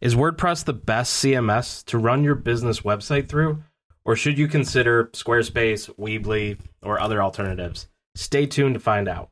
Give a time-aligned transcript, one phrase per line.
[0.00, 3.64] Is WordPress the best CMS to run your business website through?
[4.04, 7.88] Or should you consider Squarespace, Weebly, or other alternatives?
[8.14, 9.30] Stay tuned to find out.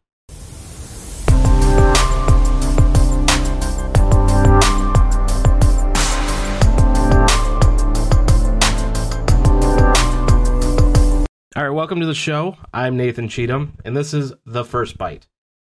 [11.54, 12.56] All right, welcome to the show.
[12.74, 15.28] I'm Nathan Cheatham, and this is The First Byte,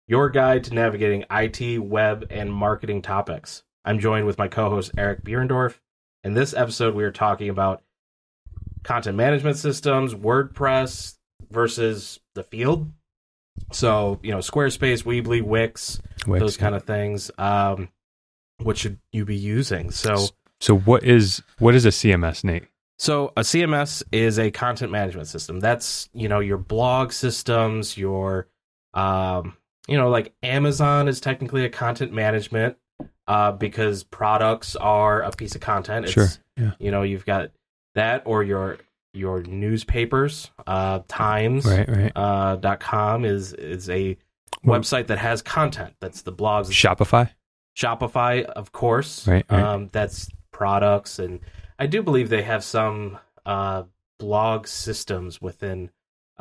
[0.05, 3.63] your guide to navigating IT, web, and marketing topics.
[3.85, 5.75] I'm joined with my co host, Eric Buhrendorf.
[6.23, 7.81] In this episode, we are talking about
[8.83, 11.15] content management systems, WordPress
[11.49, 12.91] versus the field.
[13.71, 17.31] So, you know, Squarespace, Weebly, Wix, Wix, those kind of things.
[17.37, 17.89] Um,
[18.61, 19.91] what should you be using?
[19.91, 20.27] So,
[20.59, 22.65] So what is what is a CMS, Nate?
[22.99, 25.59] so a CMS is a content management system.
[25.59, 28.47] That's you know your blog systems, your
[28.93, 29.57] um,
[29.87, 32.77] you know like Amazon is technically a content management
[33.31, 36.05] uh, because products are a piece of content.
[36.05, 36.27] It's, Sure,
[36.57, 36.71] yeah.
[36.79, 37.51] You know you've got
[37.95, 38.77] that or your
[39.13, 40.51] your newspapers.
[40.67, 42.11] Uh, Times Right, right.
[42.15, 44.17] uh, dot com is is a
[44.65, 45.93] website that has content.
[46.01, 46.67] That's the blogs.
[46.71, 47.29] Shopify.
[47.75, 49.27] Shopify, of course.
[49.27, 49.63] Right, right.
[49.63, 51.39] Um, that's products, and
[51.79, 53.83] I do believe they have some uh,
[54.19, 55.89] blog systems within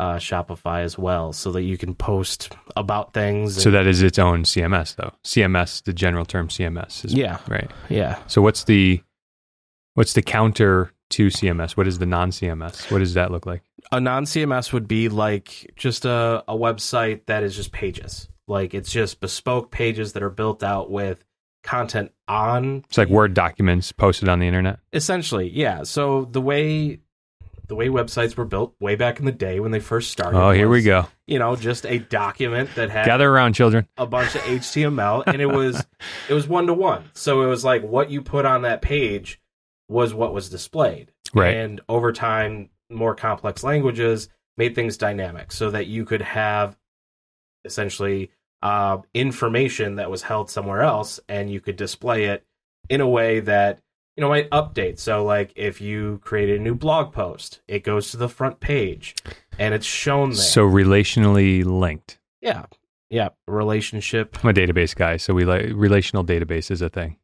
[0.00, 3.62] uh, Shopify as well, so that you can post about things.
[3.62, 5.12] So that is its own CMS, though.
[5.24, 7.70] CMS, the general term CMS, is yeah, right.
[7.88, 8.18] yeah.
[8.26, 9.02] So what's the
[9.94, 11.76] what's the counter to CMS?
[11.76, 12.90] What is the non CMS?
[12.90, 13.62] What does that look like?
[13.92, 18.28] A non CMS would be like just a, a website that is just pages.
[18.48, 21.22] Like it's just bespoke pages that are built out with
[21.62, 24.78] content on It's like Word documents posted on the internet.
[24.94, 27.00] essentially yeah so the way
[27.70, 30.50] the way websites were built way back in the day when they first started Oh,
[30.50, 31.06] here we go.
[31.28, 33.86] you know just a document that had Gather around, children.
[33.96, 35.86] a bunch of html and it was
[36.28, 39.40] it was one to one so it was like what you put on that page
[39.88, 41.54] was what was displayed Right.
[41.54, 46.76] and over time more complex languages made things dynamic so that you could have
[47.64, 48.30] essentially
[48.62, 52.44] uh, information that was held somewhere else and you could display it
[52.88, 53.78] in a way that
[54.16, 58.10] you know might update so like if you create a new blog post it goes
[58.10, 59.14] to the front page
[59.58, 62.18] and it's shown there So relationally linked.
[62.40, 62.64] yeah
[63.08, 67.16] yeah relationship I'm a database guy, so we like relational database is a thing.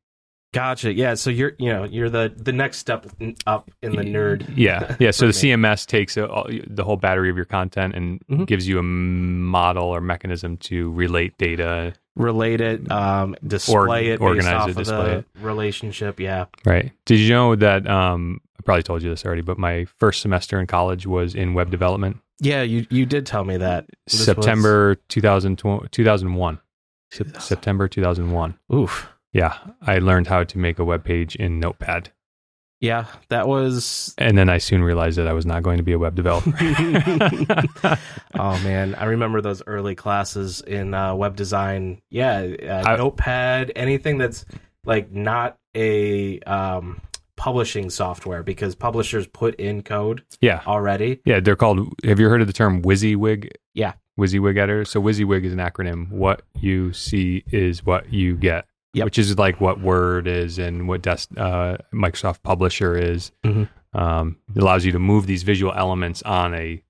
[0.55, 3.07] gotcha yeah so you're you know you're the the next step
[3.47, 5.11] up in the nerd Yeah, yeah.
[5.11, 5.33] So the.
[5.33, 8.47] CMS takes a, all- the whole battery of your content and Mhm.
[8.47, 11.93] gives you a model or mechanism to relate data.
[12.17, 15.27] Relate it um display it based organize it, of display the it.
[15.41, 16.91] relationship yeah Right.
[17.05, 17.87] Did you know that?
[17.87, 21.55] Um, I probably told you this already, but my first semester in college was in
[21.55, 22.17] web development.
[22.41, 26.59] yeah you you did tell me that This September 2000, 2001.
[27.13, 28.59] Sep- September 2001.
[28.75, 32.11] oof Yeah, I learned how to make a web page in Notepad,
[32.81, 35.93] yeah that was and then I soon realized that I was not going to be
[35.93, 36.51] a web developer.
[38.39, 43.73] oh man i remember those early classes in uh, web design yeah uh, I- notepad
[43.77, 44.45] anything that's
[44.85, 47.01] like not a um
[47.37, 51.41] publishing software because publishers put in code yeah, already yeah.
[51.41, 51.93] They're called.
[52.05, 53.51] Have you heard of the term WYSIWYG?
[53.75, 53.93] Yeah.
[54.19, 54.85] WYSIWYG editor.
[54.85, 56.11] So WYSIWYG is an acronym.
[56.11, 58.67] What you see is what you get.
[58.97, 59.05] Yep.
[59.05, 63.31] Which is like what Word is and what desk, uh, Microsoft Publisher is.
[63.45, 63.69] Mhm.
[63.93, 66.83] Um, it allows you to move these visual elements on a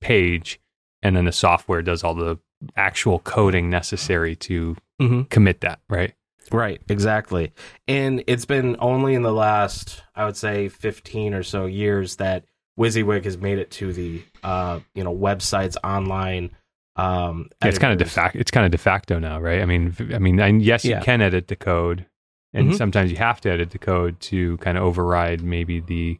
[0.00, 0.60] page,
[1.02, 2.38] and then the software does all the
[2.76, 5.28] actual coding necessary to Mhm.
[5.28, 5.80] commit that.
[5.88, 6.14] Right.
[6.52, 7.52] Right, exactly.
[7.88, 12.44] And it's been only in the last, I would say, 15 or so years that
[12.78, 16.50] WYSIWYG has made it to the, uh, you know, websites online.
[16.96, 18.38] Um, Yeah, it's kind of de facto.
[18.38, 19.60] It's kind of de facto now, right?
[19.60, 20.98] I mean, I mean, and yes, Yeah.
[20.98, 22.06] you can edit the code,
[22.52, 22.76] and Mhm.
[22.76, 26.18] sometimes you have to edit the code to kind of override maybe the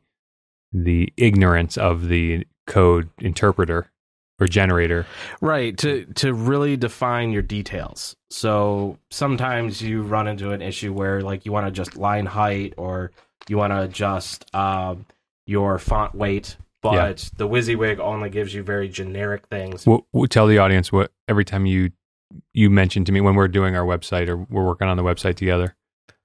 [0.73, 3.87] the ignorance of the code interpreter
[4.41, 5.07] or generator.
[5.41, 8.17] Right, to to really define your details.
[8.31, 12.75] So sometimes you run into an issue where like you want to adjust line height
[12.77, 13.13] or
[13.47, 15.07] you want to adjust um,
[15.47, 16.93] your font weight, but
[17.23, 17.29] Yeah.
[17.39, 19.87] the WYSIWYG only gives you very generic things.
[19.87, 21.91] We'll, we'll tell the audience what every time you
[22.53, 25.37] you mention to me when we're doing our website or we're working on the website
[25.37, 25.77] together,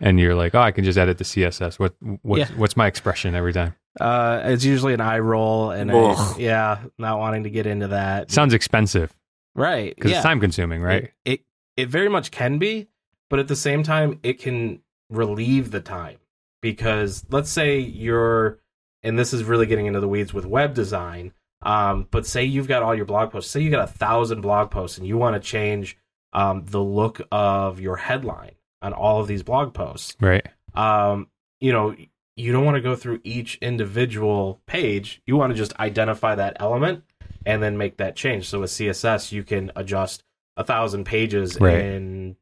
[0.02, 2.58] and you're like, "Oh, I can just edit the CSS." What what's, Yeah.
[2.58, 3.76] what's my expression every time?
[4.00, 8.30] Uh, it's usually an eye roll, and a, yeah, not wanting to get into that.
[8.32, 9.16] Sounds expensive
[9.56, 9.96] right?
[9.96, 10.18] because yeah.
[10.18, 11.12] it's time consuming, right?
[11.26, 11.42] It, it
[11.78, 12.90] it very much can be,
[13.30, 16.18] but at the same time, it can relieve the time
[16.62, 18.60] because let's say you're,
[19.04, 21.34] and this is really getting into the weeds with web design.
[21.62, 23.52] Um, but say you've got all your blog posts.
[23.52, 25.98] Say you got a thousand blog posts, and you want to change
[26.34, 28.52] um, the look of your headline
[28.82, 30.16] on all of these blog posts.
[30.22, 30.48] right.
[30.74, 31.28] um,
[31.60, 31.94] you know,
[32.38, 35.22] you don't want to go through each individual page.
[35.28, 37.04] You want to just identify that element
[37.46, 38.48] and then make that change.
[38.48, 40.24] So with CSS, you can adjust
[40.56, 41.80] a thousand pages Right.
[41.80, 42.38] in,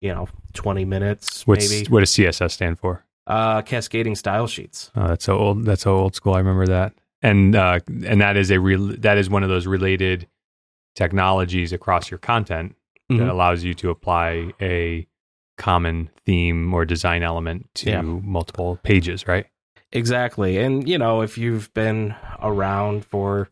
[0.00, 1.88] you know, 20 minutes, What's maybe.
[1.88, 3.04] what does CSS stand for?
[3.30, 4.90] Uh, cascading style sheets.
[4.96, 5.64] Oh, that's so old.
[5.64, 6.34] That's so old school.
[6.34, 6.94] I remember that.
[7.22, 8.86] And uh, and that is a real.
[8.98, 10.26] That is one of those related
[10.96, 12.74] technologies across your content
[13.10, 13.18] Mhm.
[13.18, 15.06] that allows you to apply a
[15.58, 18.02] common theme or design element to Yeah.
[18.02, 19.26] multiple pages.
[19.28, 19.46] Right.
[19.92, 20.56] Exactly.
[20.58, 23.48] And, you know, if you've been around for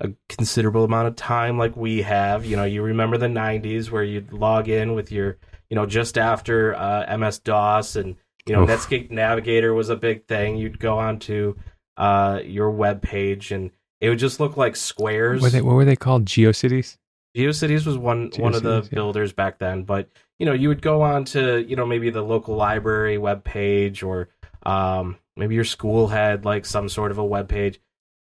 [0.00, 4.02] a considerable amount of time like we have, you know, you remember the 90s where
[4.02, 5.36] you'd log in with your,
[5.70, 8.68] you know, just after uh, MS DOS and, you know, Oof.
[8.68, 10.56] Netscape Navigator was a big thing.
[10.56, 11.54] You'd go onto
[11.96, 15.40] uh, your web page and it would just look like squares.
[15.40, 16.24] What, were they, what were they called?
[16.24, 16.96] GeoCities.
[17.36, 18.88] GeoCities was one one of the yeah.
[18.90, 20.08] builders back then, but
[20.38, 24.02] you know, you would go on to you know maybe the local library web page
[24.02, 24.28] or
[24.64, 27.80] um, maybe your school had like some sort of a web page,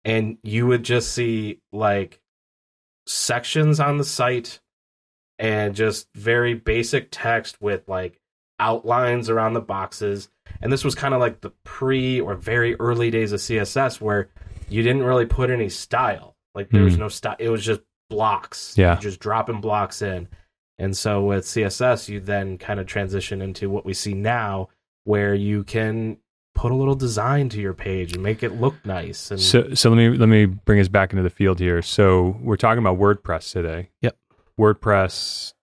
[0.03, 2.19] and you would just see like
[3.05, 4.59] sections on the site
[5.37, 8.19] and just very basic text with like
[8.59, 10.29] outlines around the boxes.
[10.61, 14.29] And this was kind of like the pre or very early days of CSS where
[14.69, 16.35] you didn't really put any style.
[16.53, 17.01] Like there was Hmm.
[17.01, 17.35] no style.
[17.39, 18.75] It was just blocks.
[18.77, 18.93] Yeah.
[18.93, 20.27] You're just dropping blocks in.
[20.77, 24.69] And so with CSS, you then kind of transition into what we see now
[25.03, 26.17] where you can
[26.53, 29.29] put a little design to your page and make it look nice.
[29.31, 31.81] And So so let me let me bring us back into the field here.
[31.81, 33.89] So we're talking about WordPress today.
[34.01, 34.15] Yep.
[34.57, 35.53] WordPress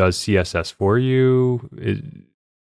[0.00, 1.68] does CSS for you.
[1.76, 2.02] It,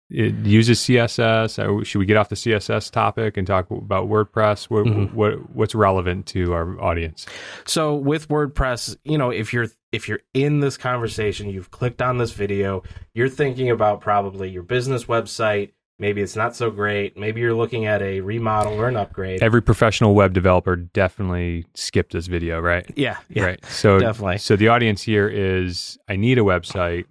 [0.10, 1.60] it uses CSS.
[1.60, 4.64] Uh, Should we get off the CSS topic and talk about WordPress?
[4.70, 5.14] What, Mhm.
[5.14, 7.28] what what's relevant to our audience?
[7.66, 12.18] So with WordPress, you know, if you're if you're in this conversation, you've clicked on
[12.18, 12.82] this video,
[13.14, 15.74] you're thinking about probably your business website.
[16.00, 17.16] Maybe it's not so great.
[17.18, 19.44] Maybe you're looking at a remodel or an upgrade.
[19.44, 22.90] Every professional web developer definitely skipped this video, right?
[22.96, 23.66] yeah, yeah, Right.
[23.66, 24.38] So definitely.
[24.40, 27.06] so the audience here is I need a website.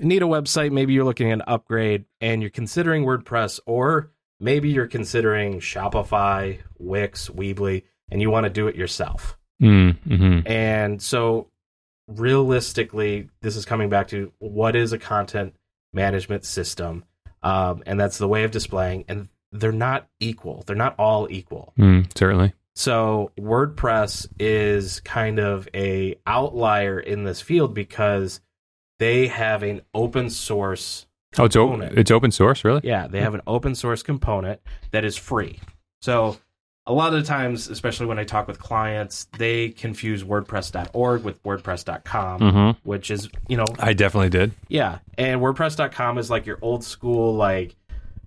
[0.00, 0.72] Need a website.
[0.72, 4.10] Maybe you're looking at an upgrade and you're considering WordPress, or
[4.40, 9.36] maybe you're considering Shopify, Wix, Weebly, and you want to do it yourself.
[9.62, 11.48] Mm, hmm And so,
[12.08, 15.54] realistically, this is coming back to what is a content
[15.92, 17.04] management system,
[17.42, 19.04] um, and that's the way of displaying.
[19.06, 21.74] And they're not equal; they're not all equal.
[21.78, 22.54] Mm, certainly.
[22.74, 28.40] So WordPress is kind of a outlier in this field because
[29.00, 31.06] they have an open source.
[31.38, 31.78] Oh, it's open.
[31.80, 31.98] component.
[31.98, 32.80] It's open source, really.
[32.84, 34.60] Yeah, they have an open source component
[34.92, 35.58] that is free.
[36.02, 36.38] So
[36.86, 41.42] a lot of the times, especially when I talk with clients, they confuse WordPress.org with
[41.44, 42.88] WordPress.com, Mm-hmm.
[42.88, 44.52] which is, you know, I definitely did.
[44.68, 44.98] yeah.
[45.18, 47.76] And WordPress.com is like your old school, like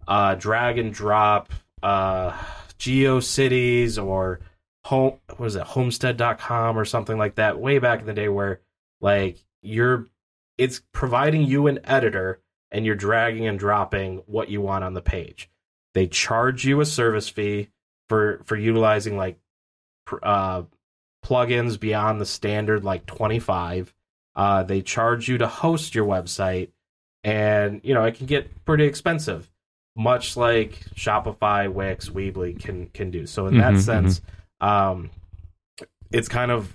[0.07, 2.31] uh, drag and drop uh,
[3.07, 4.39] GeoCities or
[4.85, 8.59] home, what is it, Homestead.com or something like that, way back in the day where
[9.01, 10.07] like you're,
[10.57, 12.39] it's providing you an editor
[12.71, 15.49] and you're dragging and dropping what you want on the page.
[15.93, 17.69] They charge you a service fee
[18.09, 19.37] for for utilizing like
[20.21, 20.63] uh,
[21.23, 23.93] plugins beyond the standard like 25.
[24.35, 26.69] Uh, they charge you to host your website,
[27.23, 29.51] and you know it can get pretty expensive,
[29.95, 33.27] much like Shopify, Wix, Weebly can can do.
[33.27, 34.21] So in that Mhm, sense,
[34.59, 35.11] um,
[36.11, 36.73] it's kind of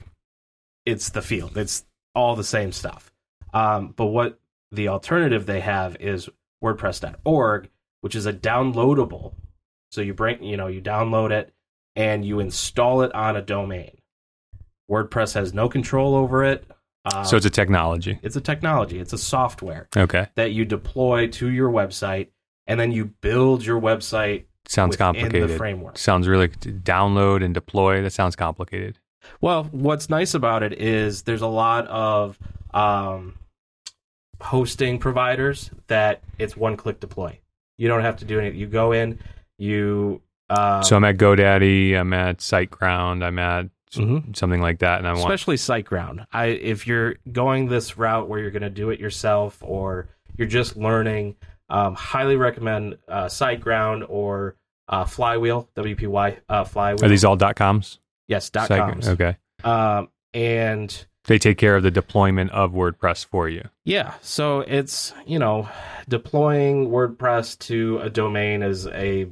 [0.87, 1.57] it's the field.
[1.59, 3.13] It's all the same stuff.
[3.55, 4.39] Um, but what
[4.73, 6.29] the alternative they have is
[6.63, 7.69] WordPress.org,
[8.01, 9.35] which is a downloadable.
[9.91, 11.53] So you bring, you know, you download it
[11.97, 13.99] and you install it on a domain.
[14.91, 16.65] WordPress has no control over it.
[17.05, 18.19] Uh, so it's a technology.
[18.23, 18.99] it's a technology.
[18.99, 20.27] It's a software Okay.
[20.35, 22.29] that you deploy to your website,
[22.67, 25.49] and then you build your website Sounds complicated.
[25.49, 25.97] the framework.
[25.97, 28.03] Sounds really download and deploy.
[28.03, 28.99] That sounds complicated.
[29.41, 32.39] Well, what's nice about it is there's a lot of
[32.75, 33.35] um,
[34.41, 37.39] hosting providers that it's one click deploy.
[37.77, 38.59] You don't have to do anything.
[38.59, 39.19] You go in,
[39.59, 40.23] you.
[40.51, 41.95] Uh, so I'm at GoDaddy.
[41.99, 43.23] I'm at SiteGround.
[43.23, 44.37] I'm at Mhm.
[44.37, 45.21] something like that, and I want.
[45.25, 46.27] especially SiteGround.
[46.33, 50.47] I if you're going this route where you're going to do it yourself or you're
[50.49, 51.37] just learning,
[51.71, 54.57] um, highly recommend uh, SiteGround or
[54.89, 57.05] uh, Flywheel, WPY uh, Flywheel.
[57.05, 57.99] Are these all dot coms?
[58.27, 59.09] yes, dot Site- coms.
[59.09, 59.37] Okay.
[59.65, 63.69] Um, and They take care of the deployment of WordPress for you.
[63.85, 65.69] Yeah, so it's you know
[66.09, 69.27] deploying WordPress to a domain is a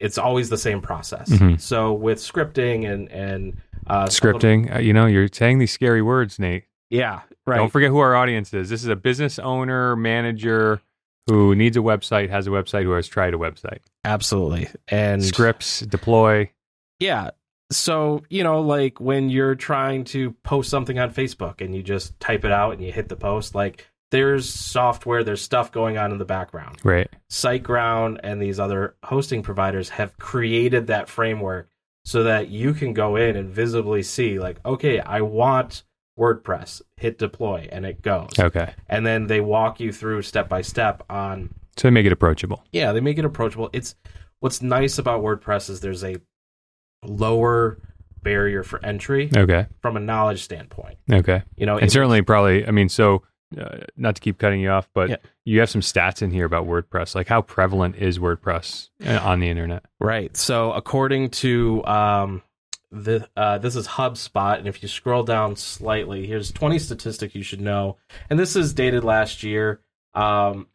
[0.00, 1.30] it's always the same process.
[1.30, 1.58] Mhm.
[1.60, 3.56] So with scripting and and
[3.86, 4.74] uh, Scripting.
[4.74, 6.64] Uh, you know, you're saying these scary words, Nate.
[6.90, 7.58] yeah, right.
[7.58, 8.70] Don't forget who our audience is.
[8.70, 10.80] This is a business owner, manager,
[11.26, 13.80] who needs a website, has a website, who has tried a website.
[14.04, 14.68] Absolutely.
[14.88, 16.50] And Scripts, deploy.
[16.98, 17.30] Yeah.
[17.74, 22.18] So, you know, like when you're trying to post something on Facebook and you just
[22.20, 26.12] type it out and you hit the post, like there's software, there's stuff going on
[26.12, 26.78] in the background.
[26.84, 27.10] Right.
[27.30, 31.68] SiteGround and these other hosting providers have created that framework
[32.04, 35.82] so that you can go in and visibly see, like, okay, I want
[36.18, 38.30] WordPress, hit deploy, and it goes.
[38.38, 38.74] Okay.
[38.88, 42.62] And then they walk you through step by step on So they make it approachable.
[42.72, 43.70] yeah, they make it approachable.
[43.72, 43.96] It's
[44.38, 46.18] what's nice about WordPress is there's a
[47.06, 47.78] lower
[48.22, 49.66] barrier for entry Okay.
[49.82, 50.98] from a knowledge standpoint.
[51.12, 51.42] Okay.
[51.56, 53.22] You know, And it- certainly, probably, I mean, so
[53.60, 55.16] uh, not to keep cutting you off, but Yeah.
[55.44, 57.14] you have some stats in here about WordPress.
[57.14, 59.84] Like, how prevalent is WordPress uh, on the internet?
[60.00, 60.36] right.
[60.36, 62.42] So according to um,
[62.90, 67.42] the uh, this is HubSpot, and if you scroll down slightly, here's 20 statistics you
[67.42, 67.96] should know,
[68.30, 69.80] and this is dated last year.
[70.14, 70.66] Um,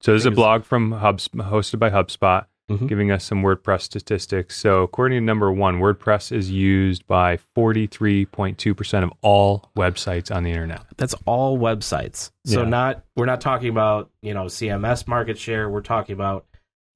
[0.00, 2.86] So, there's a blog from Hubs hosted by HubSpot Mhm.
[2.88, 4.56] giving us some WordPress statistics.
[4.58, 10.50] So, according to number one, WordPress is used by 43.2% of all websites on the
[10.50, 10.82] internet.
[10.96, 12.30] that's all websites.
[12.44, 12.68] So Yeah.
[12.68, 15.68] not we're not talking about you know CMS market share.
[15.70, 16.46] We're talking about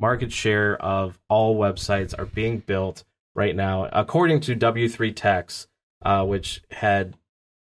[0.01, 5.69] market share of all websites are being built right now, according to W3Techs,
[6.05, 7.15] uh, which had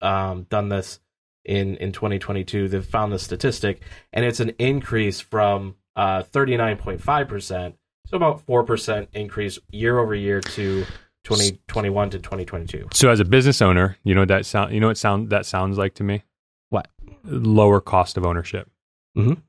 [0.02, 1.00] um, done this
[1.44, 2.68] in in 2022.
[2.70, 3.82] They've found the statistic,
[4.14, 7.76] and it's an increase from uh, 39.5 percent,
[8.10, 10.86] so about four percent increase year over year to
[11.24, 12.88] 2021 to 2022.
[12.94, 14.74] So, as a business owner, you know that sound.
[14.74, 16.24] You know what sound that sounds like to me.
[16.70, 16.88] What?
[17.24, 18.70] Lower cost of ownership.
[19.18, 19.42] Mhm.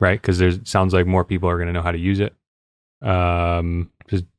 [0.00, 2.34] Right, because there's sounds like more people are going to know how to use it.
[3.02, 3.90] Um,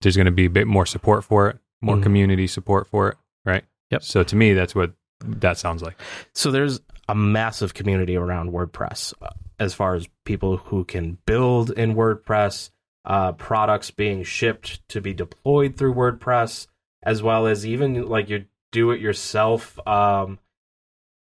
[0.01, 2.03] there's, going to be a bit more support for it, more Mhm.
[2.03, 3.18] community support for it.
[3.46, 3.63] Right.
[3.91, 4.03] Yep.
[4.03, 5.96] So to me, that's what that sounds like.
[6.34, 9.29] So there's a massive community around WordPress uh,
[9.60, 12.70] as far as people who can build in WordPress,
[13.06, 16.68] uh, products being shipped to be deployed through WordPress,
[17.03, 18.41] as well as even like your
[18.72, 20.38] do it yourself, um,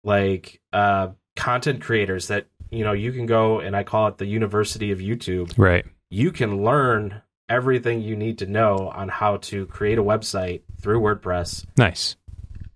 [0.05, 4.27] like uh, content creators that you know you can go and I call it the
[4.27, 5.53] University of YouTube.
[5.57, 5.85] Right.
[6.11, 11.01] You can learn everything you need to know on how to create a website through
[11.01, 11.65] WordPress.
[11.77, 12.17] Nice.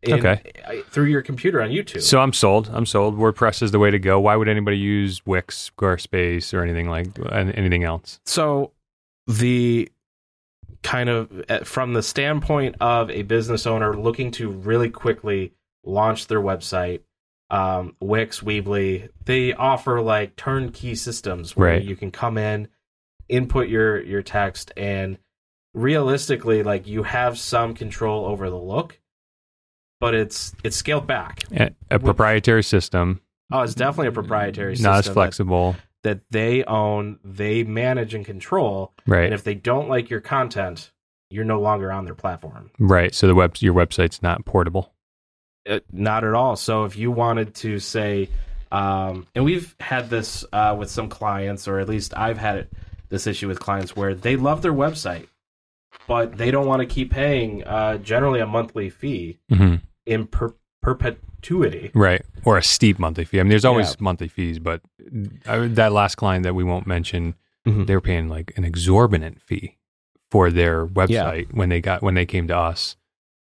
[0.03, 0.83] in- Okay.
[0.91, 2.03] through your computer on YouTube.
[2.03, 2.69] So I'm sold.
[2.73, 3.17] I'm sold.
[3.17, 4.19] WordPress is the way to go.
[4.19, 8.19] Why would anybody use Wix, Squarespace, or anything like anything else?
[8.27, 8.73] So
[9.27, 9.91] the
[10.83, 15.53] kind of uh, from the standpoint of a business owner looking to really quickly
[15.85, 17.01] launch their website,
[17.51, 21.83] um, Wix, Weebly, they offer like turnkey systems where Right.
[21.85, 22.69] you can come in,
[23.29, 25.19] input your your text, and
[25.75, 28.99] realistically, like you have some control over the look,
[30.01, 31.45] but it's it's scaled back.
[31.53, 35.73] A, a proprietary system, Oh, it's definitely a proprietary system not as flexible.
[35.73, 35.81] that
[36.31, 38.93] they own, they manage and control.
[39.07, 39.25] Right.
[39.25, 40.91] And if they don't like your content,
[41.31, 42.71] you're no longer on their platform.
[42.79, 43.15] right.
[43.15, 44.93] So the web your website's not portable.
[45.69, 46.57] Uh, not at all.
[46.57, 48.29] So if you wanted to say,
[48.73, 52.73] um, and we've had this uh, with some clients, or at least I've had it,
[53.09, 55.29] this issue with clients where they love their website,
[56.09, 60.55] but they don't want to keep paying uh, generally a monthly fee hmm in per-
[61.43, 61.91] perpetuity.
[61.95, 62.23] Right.
[62.45, 63.41] Or a steep monthly fee.
[63.41, 63.97] I mean, there's always Yeah.
[64.01, 64.81] monthly fees, but
[65.47, 67.35] I, that last client that we won't mention,
[67.67, 67.87] Mhm.
[67.87, 69.77] they were paying like an exorbitant fee
[70.31, 72.97] for their website when they got when they came to us.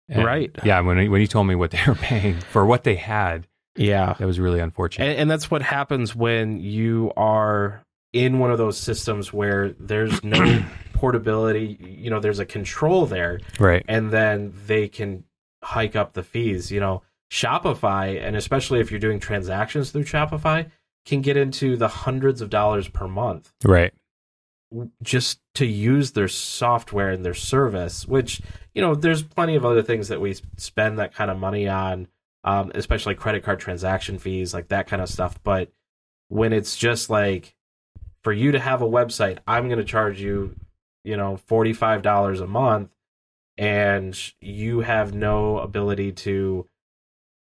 [0.10, 0.52] And, Right.
[0.64, 0.82] Yeah.
[0.82, 4.14] When he- when you told me what they were paying for what they had, Yeah.
[4.20, 5.06] that was really unfortunate.
[5.06, 10.22] And, and that's what happens when you are in one of those systems where there's
[10.24, 11.78] no portability.
[11.80, 13.86] You know, there's a control there, right.
[13.88, 15.24] and then they can
[15.64, 16.72] hike up the fees.
[16.72, 20.70] You know, Shopify, and especially if you're doing transactions through Shopify,
[21.06, 23.94] can get into the hundreds of dollars per month Right.
[25.02, 28.06] just to use their software and their service.
[28.08, 28.42] Which
[28.74, 32.08] you know, there's plenty of other things that we spend that kind of money on,
[32.44, 35.42] um, especially credit card transaction fees, like that kind of stuff.
[35.44, 35.72] But
[36.28, 37.56] when it's just like
[38.24, 40.56] for you to have a website, I'm going to charge you,
[41.04, 42.92] you know, forty five dollars a month,
[43.58, 46.68] and you have no ability to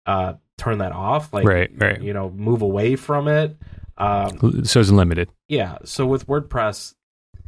[0.06, 1.72] uh, turn that off, like Right.
[1.76, 2.02] Right.
[2.02, 3.58] you know, move away from it.
[3.98, 5.30] Um, So it's limited.
[5.48, 5.78] yeah.
[5.84, 6.96] So with WordPress,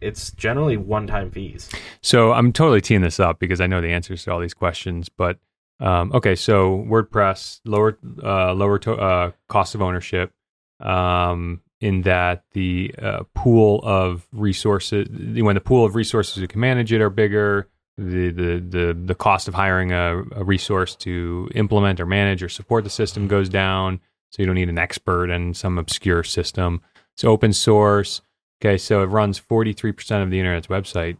[0.01, 1.69] it's generally one time fees.
[2.01, 5.09] So I'm totally teeing this up because I know the answers to all these questions.
[5.09, 5.39] But
[5.79, 10.31] um, okay, so WordPress lower uh, lower to, uh, cost of ownership
[10.79, 15.07] um, in that the uh, pool of resources
[15.41, 17.67] when the pool of resources who can manage it are bigger.
[17.97, 22.49] The the the the cost of hiring a, a resource to implement or manage or
[22.49, 24.01] support the system goes down.
[24.31, 26.81] So you don't need an expert in some obscure system.
[27.13, 28.21] It's open source.
[28.61, 31.17] Okay, so it runs 43% of the internet's website.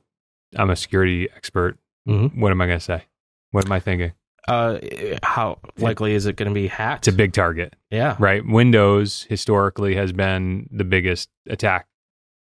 [0.55, 1.77] I'm a security expert.
[2.08, 2.38] Mhm.
[2.38, 3.03] What am I going to say?
[3.51, 4.13] What am I thinking?
[4.48, 4.79] Uh,
[5.24, 7.08] how likely is it going to be hacked?
[7.08, 8.15] It's a big target, yeah.
[8.20, 8.46] right?
[8.46, 11.88] Windows historically has been the biggest attack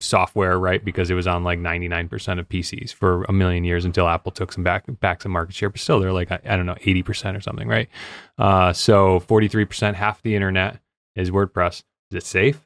[0.03, 0.83] software, right?
[0.83, 4.51] Because it was on like 99% of PCs for a million years until Apple took
[4.51, 5.69] some back back some market share.
[5.69, 7.89] But still, they're like I, I don't know, 80% or something, right?
[8.37, 10.79] Uh, so 43%, half the internet
[11.15, 11.83] is WordPress.
[12.11, 12.65] Is it safe?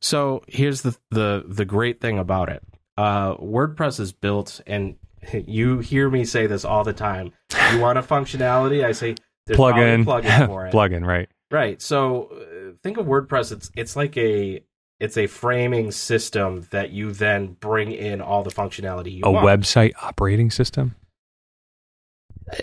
[0.00, 2.62] So here's the the the great thing about it.
[2.96, 4.96] Uh, WordPress is built, and
[5.32, 7.32] you hear me say this all the time.
[7.72, 8.84] You want a functionality?
[8.84, 9.16] I say
[9.52, 10.70] plug probably a in, plugin for it.
[10.70, 11.28] plug in, right?
[11.50, 11.80] Right.
[11.82, 13.52] So uh, think of WordPress.
[13.52, 14.60] It's it's like a
[15.00, 19.36] it's a framing system that you then bring in all the functionality you want.
[19.36, 19.60] A want.
[19.60, 20.94] website operating system,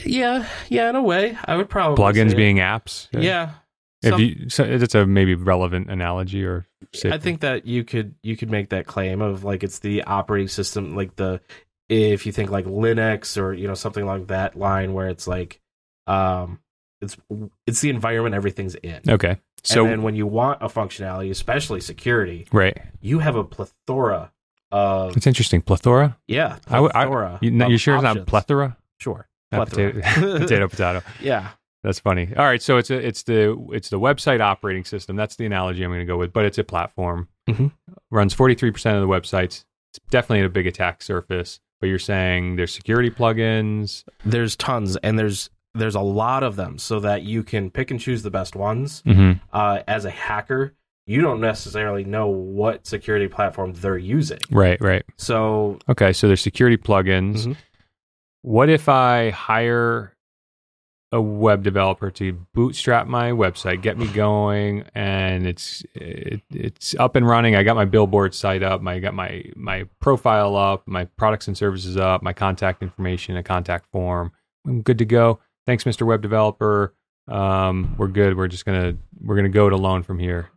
[0.05, 0.89] Yeah, yeah.
[0.89, 3.07] In a way, I would probably plugins being apps.
[3.11, 3.51] Yeah.
[4.01, 6.67] If Some- you, so it's a maybe relevant analogy or.
[7.05, 10.47] I think that you could you could make that claim of like it's the operating
[10.47, 11.41] system, like the
[11.89, 15.59] if you think like Linux or you know something like that line where it's like
[16.07, 16.59] um
[17.03, 17.17] it's
[17.67, 19.01] it's the environment everything's in.
[19.07, 23.43] Okay, so and then when you want a functionality, especially security, right, you have a
[23.43, 24.31] plethora
[24.71, 25.61] of it's interesting.
[25.61, 26.17] Plethora.
[26.27, 27.39] yeah I I- plethora.
[27.41, 28.77] You, of you sure it's not plethora?
[28.99, 29.93] Sure, plethora.
[29.93, 31.01] potato, potato, potato.
[31.21, 31.49] yeah,
[31.83, 32.29] That's funny.
[32.35, 35.15] All right, so it's a, it's the it's the website operating system.
[35.15, 37.27] That's the analogy I'm going to go with, but it's a platform.
[37.49, 37.71] Mhm.
[38.09, 39.65] Runs 43% of the websites.
[39.91, 41.59] It's definitely a big attack surface.
[41.81, 44.05] But you're saying there's security plugins.
[44.23, 47.99] there's tons, and there's there's a lot of them, so that you can pick and
[47.99, 49.01] choose the best ones.
[49.05, 49.39] Mm-hmm.
[49.51, 50.73] uh, as a hacker,
[51.05, 54.39] you don't necessarily know what security platform they're using.
[54.51, 55.03] Right, right.
[55.17, 57.45] So, Okay, so there's security plugins.
[57.47, 57.57] Mhm.
[58.41, 60.15] What if I hire
[61.11, 67.15] a web developer to bootstrap my website, get me going, and it's it, it's up
[67.15, 67.55] and running?
[67.55, 71.57] I got my billboard site up, I got my my profile up, my products and
[71.57, 74.31] services up, my contact information, a contact form.
[74.65, 75.39] I'm good to go.
[75.65, 76.05] Thanks, Mr.
[76.05, 76.93] Web Developer.
[77.27, 78.35] Um, we're good.
[78.35, 80.49] We're just gonna we're gonna go it alone from here.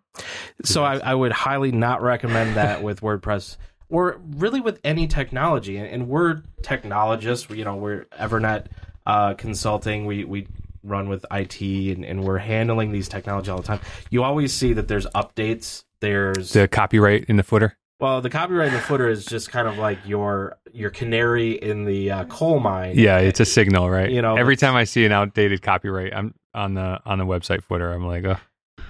[0.65, 3.57] so I, I would highly not recommend that with WordPress
[3.89, 5.77] or really with any technology.
[5.77, 7.49] And, and we're technologists.
[7.51, 8.67] You know, we're Evernet
[9.05, 10.07] uh, Consulting.
[10.07, 10.49] We we
[10.83, 13.81] run with IT, and, and we're handling these technology all the time.
[14.11, 15.85] You always see that there's updates.
[16.01, 17.77] There's The copyright in the footer.
[18.01, 21.85] Well, the copyright in the footer is just kind of like your your canary in
[21.85, 22.93] the uh, coal mine.
[22.97, 24.11] Yeah, it's a signal, right?
[24.11, 27.63] You know, every time I see an outdated copyright, I'm on the on the website
[27.63, 27.93] footer.
[27.93, 28.37] I'm like, oh,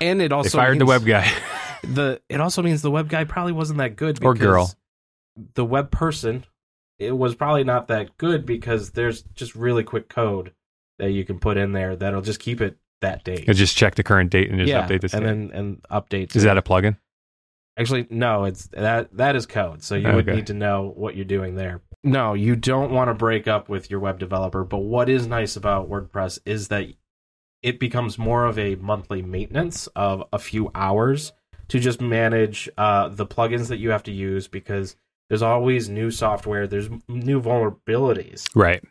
[0.00, 1.30] and it they also fired the web guy.
[1.84, 4.72] the it also means the web guy probably wasn't that good Or girl.
[5.54, 6.44] the web person
[6.98, 10.52] it was probably not that good because there's just really quick code
[10.98, 13.94] that you can put in there that'll just keep it that date You just check
[13.94, 15.22] the current date and just yeah update the state.
[15.22, 16.96] and then and update Is that a plugin?
[17.76, 20.36] Actually no it's that that is code so you would Okay.
[20.36, 23.90] need to know what you're doing there no you don't want to break up with
[23.90, 26.86] your web developer but what is nice about wordpress is that
[27.62, 31.32] it becomes more of a monthly maintenance of a few hours
[31.68, 34.94] to just manage uh, the plugins that you have to use because
[35.28, 38.82] there's always new software there's new vulnerabilities Right.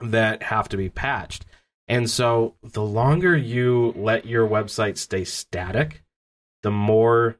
[0.00, 1.44] that have to be patched
[1.88, 6.04] and so the longer you let your website stay static
[6.62, 7.36] the more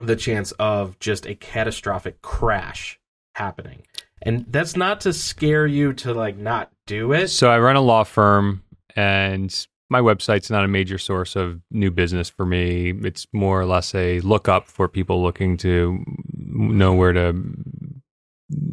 [0.00, 2.98] the chance of just a catastrophic crash
[3.34, 3.82] happening
[4.22, 7.80] and that's not to scare you to like not do it So I run a
[7.80, 8.62] law firm,
[8.96, 12.92] and my website's not a major source of new business for me.
[13.02, 16.04] It's more or less a lookup for people looking to
[16.36, 17.34] know where to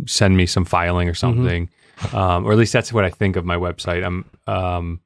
[0.05, 1.69] send me some filing or something,
[2.13, 4.05] um, or at least that's what I think of my website.
[4.05, 5.01] I'm um,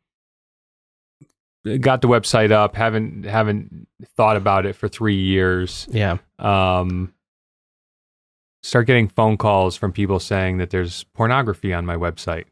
[1.79, 5.87] got the website up, haven't haven't thought about it for three years.
[5.91, 7.13] yeah um,
[8.63, 12.45] start getting phone calls from people saying that there's pornography on my website.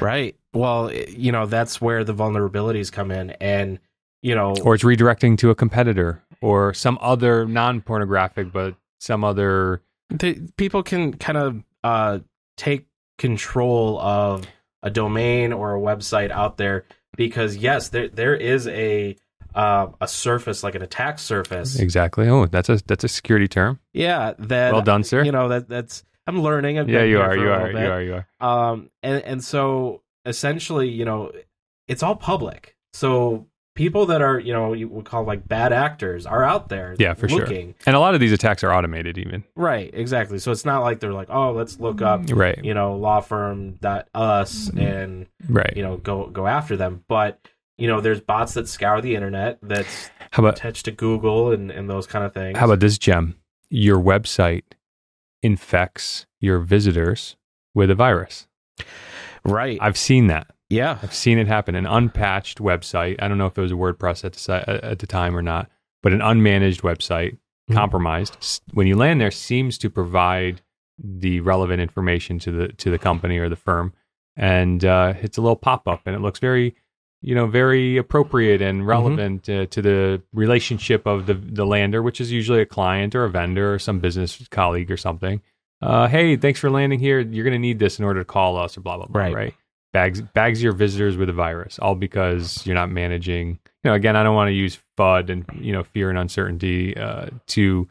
[0.00, 3.78] right well you know that's where the vulnerabilities come in and
[4.22, 9.24] you know Or it's redirecting to a competitor or some other non pornographic, but some
[9.24, 9.82] other.
[10.10, 12.18] they, people can kind of uh,
[12.56, 12.86] take
[13.18, 14.46] control of
[14.82, 16.84] a domain or a website out there
[17.16, 19.16] because yes, there there is a
[19.54, 21.78] uh, a surface like an attack surface.
[21.78, 22.28] Exactly.
[22.28, 23.80] Oh, that's a that's a security term.
[23.92, 25.24] Yeah, that Well done, sir.
[25.24, 26.78] You know that that's I'm learning.
[26.78, 27.36] I've yeah, you are.
[27.36, 27.70] You are.
[27.70, 28.02] You are.
[28.02, 28.70] You are.
[28.70, 31.32] Um, and and so essentially, you know,
[31.86, 32.76] it's all public.
[32.92, 33.46] So
[33.78, 36.96] people that are you know you would call like bad actors are out there.
[36.98, 37.46] Yeah, for sure.
[37.46, 39.44] And a lot of these attacks are automated, even.
[39.54, 40.38] Right, exactly.
[40.38, 42.36] So it's not like they're like, oh, let's look up, mm-hmm.
[42.38, 42.64] Right.
[42.64, 44.78] you know, law firm dot us mm-hmm.
[44.78, 45.72] and Right.
[45.76, 47.04] you know go go after them.
[47.08, 47.40] But
[47.76, 51.70] you know, there's bots that scour the internet that's How about attached to Google and
[51.70, 52.58] and those kind of things.
[52.58, 53.36] how about this gem?
[53.70, 54.64] your website
[55.42, 57.36] infects your visitors
[57.74, 58.46] with a virus.
[59.44, 59.78] Right.
[59.80, 60.48] I've seen that.
[60.68, 60.98] Yeah.
[61.02, 61.74] I've seen it happen.
[61.74, 63.16] An unpatched website.
[63.20, 65.70] I don't know if it was a WordPress at the, at the time or not,
[66.02, 67.36] but an unmanaged website,
[67.70, 67.74] Mhm.
[67.74, 68.62] compromised.
[68.72, 70.60] When you land there, seems to provide
[70.98, 73.92] the relevant information to the to the company or the firm,
[74.36, 76.74] and uh, it's a little pop up, and it looks very,
[77.22, 82.20] you know, very appropriate and relevant uh, to the relationship of the the lander, which
[82.20, 85.40] is usually a client or a vendor or some business colleague or something.
[85.80, 87.20] Uh, hey, thanks for landing here.
[87.20, 89.20] You're going to need this in order to call us or blah blah blah.
[89.20, 89.34] Right.
[89.34, 89.54] right?
[89.92, 94.16] Bags bags your visitors with a virus all because you're not managing you know again
[94.16, 97.88] i don't want to use fud and you know fear and uncertainty uh, to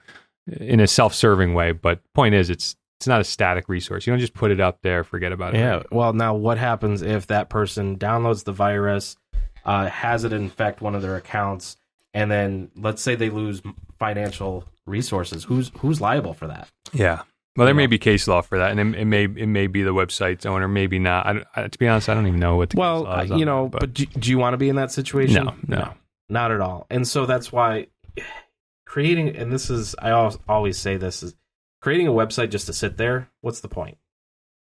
[0.59, 4.19] in a self-serving way but point is it's it's not a static resource you don't
[4.19, 5.83] just put it up there forget about it Yeah.
[5.91, 9.17] Well, now what happens if that person downloads the virus,
[9.65, 11.77] uh, has it infect one of their accounts,
[12.13, 13.61] and then let's say they lose
[13.99, 15.43] financial resources?
[15.43, 16.69] Who's who's liable for that?
[16.93, 17.21] yeah
[17.57, 19.83] well there may be case law for that and it, it may it may be
[19.83, 22.69] the website's owner maybe not I, I, to be honest i don't even know what
[22.69, 24.53] the Well, case law is uh, on you that, know, but, do, do you want
[24.53, 25.43] to be in that situation?
[25.43, 25.93] No, no.
[26.29, 26.87] not at all.
[26.89, 27.87] And so that's why
[28.85, 30.11] creating, and this is, I
[30.47, 31.35] always say this is
[31.81, 33.29] creating a website just to sit there.
[33.41, 33.97] What's the point?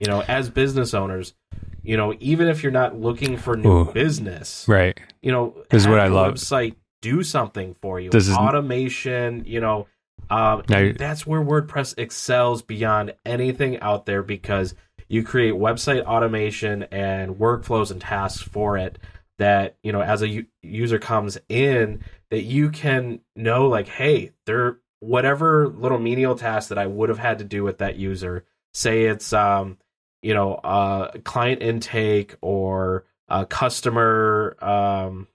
[0.01, 1.35] You know, as business owners,
[1.83, 3.93] you know, even if you're not looking for new Ooh.
[3.93, 6.35] business, right you know, This is what I love.
[6.35, 8.11] Website do something for you.
[8.11, 9.45] This is- automation.
[9.47, 9.87] You know,
[10.31, 14.75] um, Now that's where WordPress excels beyond anything out there because
[15.09, 18.99] you create website automation and workflows and tasks for it
[19.39, 24.33] that you know as a u- user comes in that you can know like hey
[24.47, 28.45] there whatever little menial task that i would have had to do with that user
[28.73, 29.77] say it's um
[30.23, 35.27] you know uh client intake or uh customer um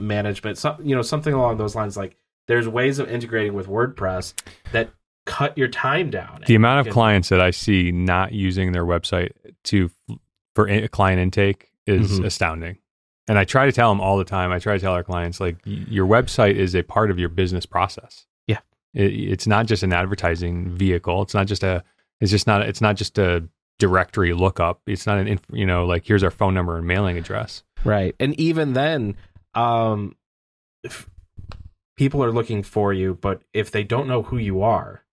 [0.00, 2.16] management some you know something along those lines like
[2.48, 4.34] there's ways of integrating with wordpress
[4.72, 4.90] that
[5.26, 9.30] cut your time down the amount of clients that i see not using their website
[9.64, 9.90] to
[10.54, 12.24] for in- client intake is Mhm.
[12.24, 12.78] astounding
[13.28, 15.38] and i try to tell them all the time i try to tell our clients
[15.40, 18.60] like your website is a part of your business process Yeah.
[18.94, 21.84] it, it's not just an advertising vehicle it's not just a
[22.20, 23.46] it's just not it's not just a
[23.78, 27.16] directory lookup it's not an inf- you know like here's our phone number and mailing
[27.18, 28.16] address Right.
[28.18, 29.14] And even then,
[29.54, 30.16] um,
[30.82, 31.08] if
[31.98, 35.04] people are looking for you, but if they don't know who you are,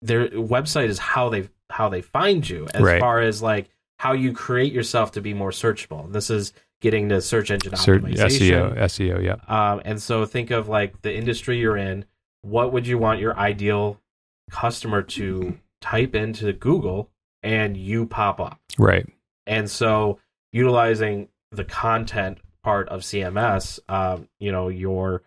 [0.00, 3.00] their website is how they how they find you as Right.
[3.00, 6.12] far as like how you create yourself to be more searchable.
[6.12, 8.28] This is getting to search engine optimization.
[8.28, 12.04] seo seo yeah Um, and so think of like the industry you're in.
[12.42, 14.00] What would you want your ideal
[14.50, 17.08] customer to type into Google
[17.42, 18.60] and you pop up?
[18.78, 19.06] right
[19.46, 20.18] And so
[20.52, 25.22] utilizing the content part of CMS, um, you know, your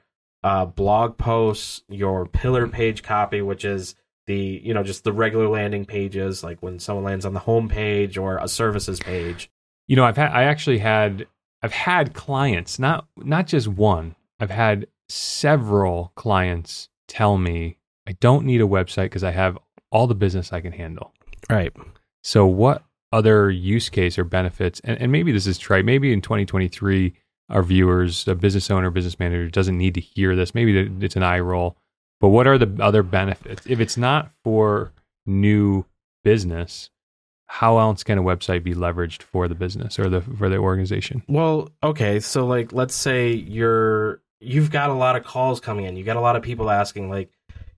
[0.46, 3.96] uh, blog posts, your pillar page copy, which is
[4.28, 7.68] the, you know, just the regular landing pages, like when someone lands on the home
[7.68, 9.50] page or a services page.
[9.88, 11.26] You know, I've had I actually had
[11.64, 14.16] I've had clients, not not just one.
[14.40, 17.78] I've had several clients tell me
[18.08, 19.58] I don't need a website because I have
[19.92, 21.12] all the business I can handle.
[21.50, 21.74] Right.
[22.24, 26.22] So what other use case or benefits and, and maybe this is trite, maybe in
[26.22, 27.16] 2023
[27.50, 30.56] our viewers, a business owner, business manager doesn't need to hear this.
[30.56, 31.78] Maybe it's an eye roll.
[32.20, 33.66] But what are the other benefits?
[33.68, 34.94] If it's not for
[35.26, 35.86] new
[36.24, 36.90] business,
[37.48, 41.24] how else can a website be leveraged for the business or the for the organization?
[41.28, 45.96] Well, okay, so like let's say you're you've got a lot of calls coming in.
[45.96, 47.32] You got a lot of people asking like,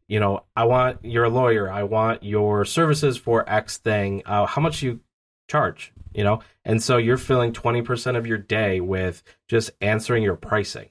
[0.08, 1.70] you know, I want you're a lawyer.
[1.70, 4.24] I want your services for X thing.
[4.26, 5.02] Uh, how much you
[5.50, 5.92] charge?
[6.18, 10.36] You know, and so you're filling twenty percent of your day with just answering your
[10.36, 10.90] pricing.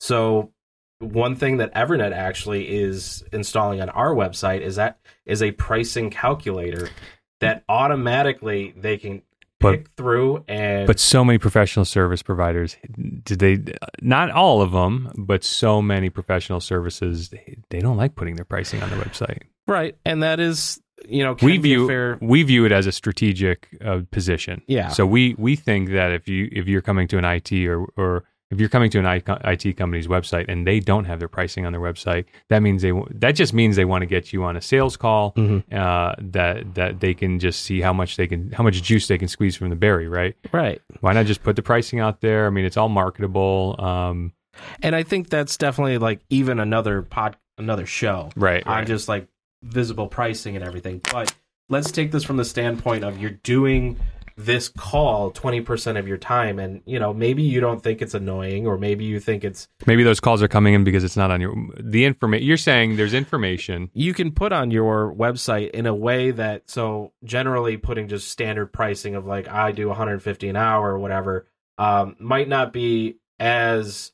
[0.00, 0.52] So
[0.98, 6.10] one thing that Evernet actually is installing on our website is that is a pricing
[6.10, 6.88] calculator
[7.40, 9.22] that automatically they can
[9.60, 12.76] But- pick through and But so many professional service providers,
[13.22, 13.58] did they?
[14.02, 18.44] Not all of them, but so many professional services, they, they don't like putting their
[18.44, 19.42] pricing on the website.
[19.68, 22.18] Right, and that is you know can we view fair.
[22.20, 24.62] we view it as a strategic uh, position.
[24.66, 24.88] Yeah.
[24.88, 28.24] So we we think that if you if you're coming to an IT or or
[28.50, 31.72] if you're coming to an IT company's website and they don't have their pricing on
[31.72, 34.60] their website, that means they that just means they want to get you on a
[34.60, 35.32] sales call.
[35.34, 35.72] Mhm.
[35.72, 39.18] Uh, that that they can just see how much they can how much juice they
[39.18, 40.34] can squeeze from the berry, right?
[40.52, 42.46] Right, Why not just put the pricing out there?
[42.46, 43.76] I mean, it's all marketable.
[43.78, 44.32] Um,
[44.82, 48.66] and I think that's definitely like even another pod, another show right.
[48.66, 48.86] on right.
[48.86, 49.28] just like
[49.62, 51.00] visible pricing and everything.
[51.12, 51.34] But
[51.68, 53.98] let's take this from the standpoint of you're doing
[54.36, 58.66] this call 20% of your time and you know maybe you don't think it's annoying
[58.66, 61.40] or maybe you think it's Maybe those calls are coming in because it's not on
[61.40, 62.46] your the information.
[62.46, 63.90] You're saying there's information.
[63.92, 68.72] you can put on your website in a way that so generally putting just standard
[68.72, 71.46] pricing of like I do 150 an hour or whatever
[71.76, 74.12] um, might not be as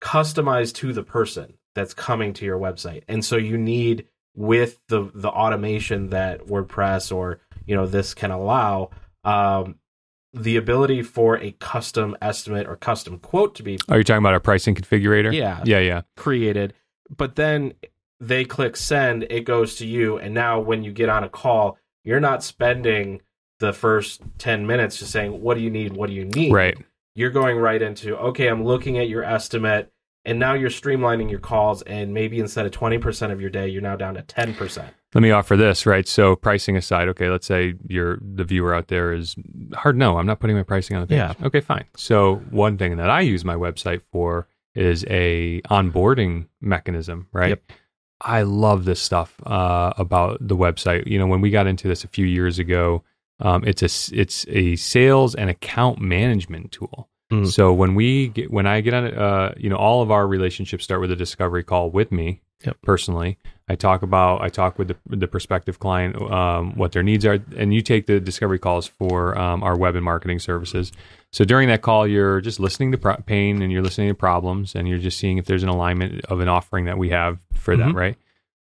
[0.00, 5.10] customized to the person that's coming to your website and so you need with the
[5.14, 8.90] the automation that WordPress or you know this can allow
[9.24, 9.76] um,
[10.32, 14.34] the ability for a custom estimate or custom quote to be Are you talking about
[14.34, 15.32] a pricing configurator?
[15.32, 15.62] Yeah.
[15.64, 16.02] Yeah, yeah.
[16.16, 16.74] created,
[17.14, 17.74] but then
[18.22, 21.76] they click send, it goes to you, and now when you get on a call,
[22.04, 23.20] you're not spending
[23.58, 25.92] the first 10 minutes just saying, What do you need?
[25.92, 26.52] What do you need?
[26.52, 26.78] Right.
[27.14, 29.92] You're going right into, Okay, I'm looking at your estimate,
[30.24, 33.82] and now you're streamlining your calls, and maybe instead of 20% of your day, you're
[33.82, 34.90] now down to 10%.
[35.14, 36.08] Let me offer this, right?
[36.08, 39.36] So pricing aside, okay, let's say you're the viewer out there is
[39.74, 41.16] hard no, I'm not putting my pricing on the page.
[41.16, 41.34] Yeah.
[41.46, 41.84] Okay, fine.
[41.96, 47.50] So one thing that I use my website for is a onboarding mechanism, right?
[47.50, 47.72] Yep.
[48.22, 51.06] I love this stuff uh, about the website.
[51.06, 53.02] You know, when we got into this a few years ago,
[53.40, 57.08] um, it's a it's a sales and account management tool.
[57.32, 57.50] Mm.
[57.50, 60.84] So when we get when I get on, uh, you know, all of our relationships
[60.84, 62.76] start with a discovery call with me Yep.
[62.82, 63.38] personally.
[63.68, 67.38] I talk about I talk with the, the prospective client um, what their needs are,
[67.56, 70.92] and you take the discovery calls for um, our web and marketing services.
[71.32, 74.74] So during that call, you're just listening to pro- pain and you're listening to problems,
[74.76, 77.76] and you're just seeing if there's an alignment of an offering that we have for
[77.76, 77.94] that, Mhm.
[77.94, 78.16] right?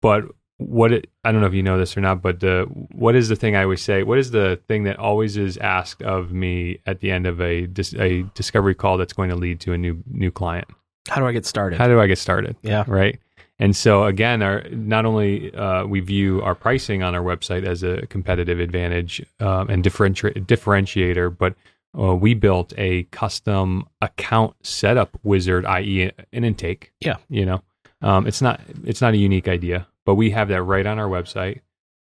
[0.01, 0.25] But
[0.57, 3.29] what it, I don't know if you know this or not, but the what is
[3.29, 4.03] the thing I always say?
[4.03, 7.67] What is the thing that always is asked of me at the end of a
[7.67, 10.67] dis, a discovery call that's going to lead to a new new client?
[11.07, 11.79] How do I get started?
[11.79, 12.55] How do I get started?
[12.61, 12.85] yeah.
[12.87, 13.19] right?
[13.59, 17.83] And so again, our not only uh, we view our pricing on our website as
[17.83, 21.55] a competitive advantage um, and differenti- differentiator, but
[21.97, 26.91] uh, we built a custom account setup wizard, i.e., an intake.
[26.99, 27.17] Yeah.
[27.29, 27.61] you know,
[28.01, 31.07] um, it's not it's not a unique idea, but we have that right on our
[31.07, 31.61] website.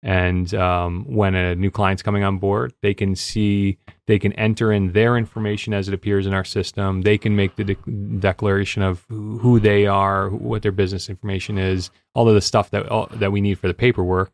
[0.05, 3.79] And um, when a new client's coming on board, they can see,
[4.09, 7.03] they can enter in their information as it appears in our system.
[7.03, 11.91] They can make the de- declaration of who they are, what their business information is,
[12.15, 14.33] all of the stuff that all, that we need for the paperwork.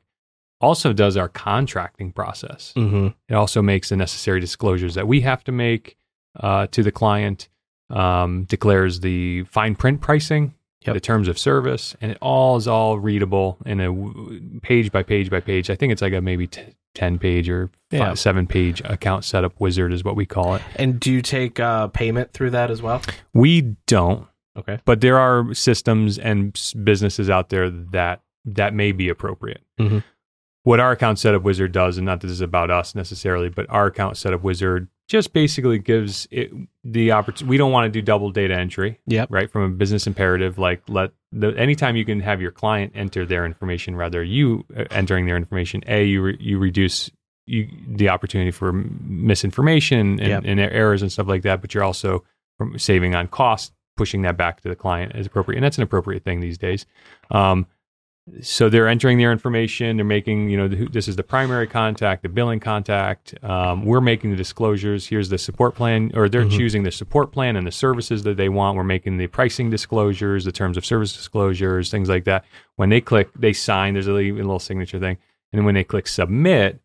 [0.60, 2.72] Also, does our contracting process.
[2.74, 3.08] Mm-hmm.
[3.28, 5.98] It also makes the necessary disclosures that we have to make
[6.40, 7.48] uh, to the client.
[7.90, 10.52] Um, declares the fine print pricing,
[10.88, 10.94] Yep.
[10.94, 15.30] the terms of service, and it all is all readable in a page by page
[15.30, 15.70] by page.
[15.70, 16.62] I think it's like a maybe t-
[16.94, 18.14] ten page or Yeah.
[18.14, 20.62] seven page account setup wizard is what we call it.
[20.76, 23.00] And do you take uh, payment through that as well?
[23.32, 24.78] We don't, Okay.
[24.84, 29.60] but there are systems and businesses out there that that may be appropriate.
[29.78, 30.02] Mhm.
[30.68, 33.64] What our account setup wizard does, and not that this is about us necessarily, but
[33.70, 36.52] our account setup wizard just basically gives it
[36.84, 37.48] the opportunity.
[37.48, 39.28] We don't want to do double data entry, Yep.
[39.30, 39.50] right?
[39.50, 43.46] From a business imperative, like let the anytime you can have your client enter their
[43.46, 47.10] information rather you uh, entering their information, a you re, you reduce
[47.46, 50.42] you the opportunity for misinformation and, Yep.
[50.44, 52.24] and errors and stuff like that, but you're also
[52.58, 55.82] from saving on cost, pushing that back to the client as appropriate, and that's an
[55.82, 56.84] appropriate thing these days.
[57.30, 57.66] Um,
[58.40, 59.96] so they're entering their information.
[59.96, 63.34] They're making, you know, who- this is the primary contact, the billing contact.
[63.42, 65.06] Um, we're making the disclosures.
[65.08, 66.56] Here's the support plan, or they're Mhm.
[66.56, 68.76] choosing the support plan and the services that they want.
[68.76, 72.44] We're making the pricing disclosures, the terms of service disclosures, things like that.
[72.76, 73.94] When they click, they sign.
[73.94, 75.16] There's a little, a little signature thing,
[75.52, 76.80] and then when they click submit,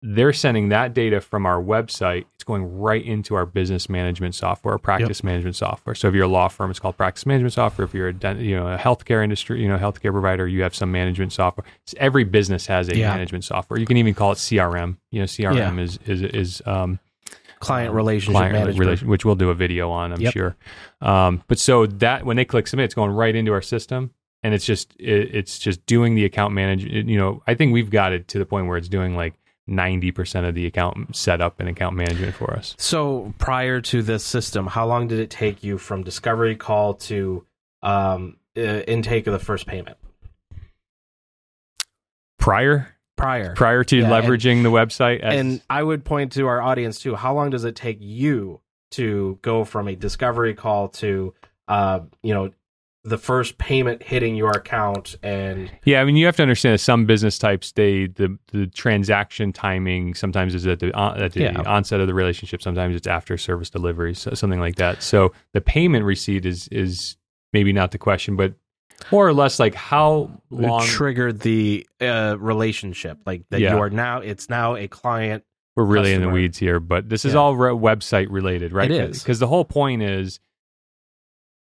[0.00, 2.24] they're sending that data from our website.
[2.36, 5.94] It's going right into our business management software, practice management software.
[5.96, 7.84] So if you're a law firm, it's called practice management software.
[7.84, 10.92] If you're a you know a healthcare industry, you know healthcare provider, you have some
[10.92, 11.64] management software.
[11.86, 13.10] So every business has a Yeah.
[13.12, 13.80] management software.
[13.80, 14.98] You can even call it CRM.
[15.10, 17.00] You know CRM is is is um,
[17.58, 18.78] Client um, relationship client management.
[18.78, 20.32] relation- which we'll do a video on, I'm Yep.
[20.32, 20.56] sure.
[21.00, 24.12] Um, but so that when they click submit, it's going right into our system,
[24.44, 27.08] and it's just it, it's just doing the account management.
[27.08, 29.34] You know, I think we've got it to the point where it's doing like
[29.68, 32.74] ninety percent of the account setup and account management for us.
[32.78, 37.44] So prior to this system, how long did it take you from discovery call to
[37.82, 39.96] um, uh, intake of the first payment?
[42.38, 43.52] Prior Prior.
[43.54, 47.00] prior to Yeah, and- leveraging the website, as, and I would point to our audience
[47.00, 47.16] too.
[47.16, 48.60] How long does it take you
[48.92, 51.34] to go from a discovery call to,
[51.66, 52.50] uh, you know,
[53.08, 56.78] the first payment hitting your account and Yeah, I mean, you have to understand that
[56.78, 61.40] some business types, they the the transaction timing sometimes is at the on, at the
[61.42, 61.62] Yeah.
[61.66, 62.62] onset of the relationship.
[62.62, 65.02] Sometimes it's after service delivery, so something like that.
[65.02, 67.16] So the payment receipt is is
[67.52, 68.54] maybe not the question, but
[69.12, 70.84] more or less like how long.
[70.84, 73.18] triggered the uh, relationship?
[73.26, 73.74] Like that Yeah.
[73.74, 74.20] you are now.
[74.20, 75.44] It's now a client
[75.76, 77.38] we're really in the weeds here, but this is Yeah.
[77.40, 78.90] all re- website related, right?
[78.90, 79.22] It is.
[79.22, 80.40] because the whole point is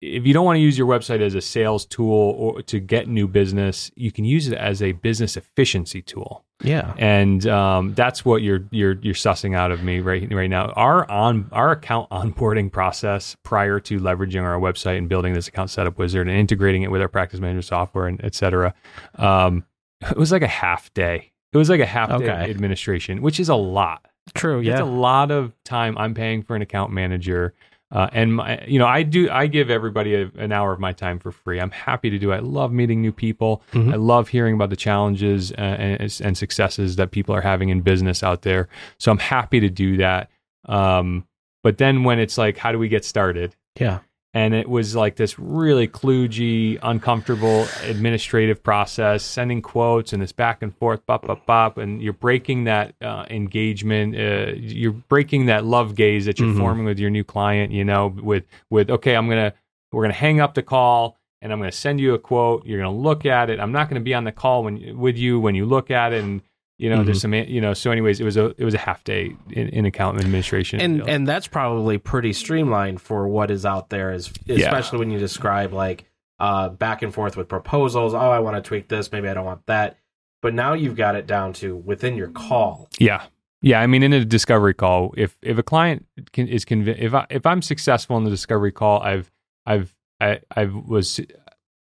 [0.01, 3.09] if you don't want to use your website as a sales tool or to get
[3.09, 6.93] new business, you can use it as a business efficiency tool, Yeah.
[6.99, 10.67] and um, that's what you're you're you're sussing out of me right right now.
[10.73, 15.71] Our on our account onboarding process prior to leveraging our website and building this account
[15.71, 18.75] setup wizard and integrating it with our practice management software and etc.
[19.17, 19.65] um,
[20.03, 21.33] it was like a half day.
[21.53, 24.05] It was like a half day administration, which is a lot.
[24.35, 24.61] True.
[24.61, 27.55] Yeah, it's a lot of time I'm paying for an account manager.
[27.93, 29.31] Uh, and my, you know, I do.
[29.31, 31.61] I give everybody a, an hour of my time for free.
[31.61, 32.33] I'm happy to do.
[32.33, 32.37] it.
[32.37, 33.63] I love meeting new people.
[33.73, 33.93] Mhm.
[33.93, 37.83] I love hearing about the challenges uh, and, and successes that people are having in
[37.83, 38.69] business out there.
[38.99, 40.31] So I'm happy to do that.
[40.65, 41.27] Um,
[41.63, 43.55] but then when it's like, how do we get started?
[43.79, 44.01] Yeah.
[44.35, 50.63] And it was like this really kludgy, uncomfortable administrative process, sending quotes and this back
[50.63, 55.65] and forth, bop, bop, bop, and you're breaking that uh, engagement, uh, you're breaking that
[55.65, 56.59] love gaze that you're Mhm.
[56.59, 57.73] forming with your new client.
[57.73, 59.53] You know, with with okay, I'm gonna
[59.93, 61.17] we're gonna hang up the call.
[61.43, 62.65] And I'm going to send you a quote.
[62.67, 63.61] You're going to look at it.
[63.61, 66.15] I'm not going to be on the call when with you when you look at
[66.15, 66.25] it.
[66.25, 66.41] And
[66.79, 67.73] you know, there's some you know.
[67.75, 70.81] So, anyways, it was a it was a half day in, in account administration.
[70.81, 75.19] and and that's probably pretty streamlined for what is out there is especially when you
[75.19, 76.05] describe like
[76.39, 79.47] uh back and forth with proposals oh i want to tweak this maybe i don't
[79.47, 79.97] want that
[80.43, 83.23] but now you've got it down to within your call Yeah.
[83.63, 87.15] Yeah, I mean, in a discovery call, if if a client can, is convinced, if
[87.15, 89.33] I if I'm successful in the discovery call, I've
[89.65, 91.21] I've I I was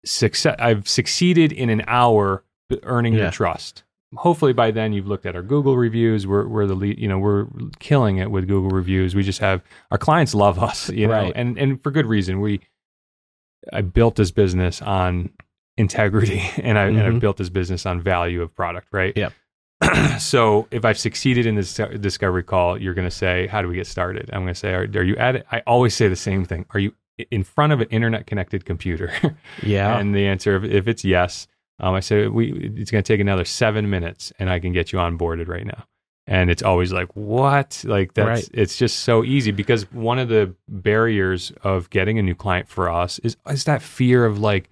[0.06, 2.43] success, I've succeeded in an hour
[2.84, 3.24] earning Yeah.
[3.24, 3.84] your trust.
[4.17, 6.25] Hopefully, by then you've looked at our Google reviews.
[6.28, 7.47] We're we're the lead, you know we're
[7.80, 9.15] killing it with Google reviews.
[9.15, 11.34] We just have our clients love us, you know, Right.
[11.36, 12.41] and and for good reason.
[12.41, 12.62] We
[13.73, 15.32] I built this business on
[15.78, 17.19] integrity, and I and I mm-hmm.
[17.19, 19.15] built this business on value of product, right?
[19.15, 19.34] Yep.
[20.19, 23.75] so if I've succeeded in this discovery call, you're going to say, "How do we
[23.75, 26.15] get started?" I'm going to say, are, "Are you at it?" I always say the
[26.15, 26.65] same thing.
[26.71, 26.93] Are you
[27.32, 29.12] in front of an internet connected computer?
[29.63, 31.47] yeah and the answer, if it's yes,
[31.80, 34.92] um, I say we it's going to take another seven minutes, and I can get
[34.92, 35.86] you onboarded right now.
[36.28, 37.84] And it's always like, what?
[37.86, 38.50] Like that's Right.
[38.54, 42.90] it's just so easy because one of the barriers of getting a new client for
[42.90, 44.70] us is is that fear of like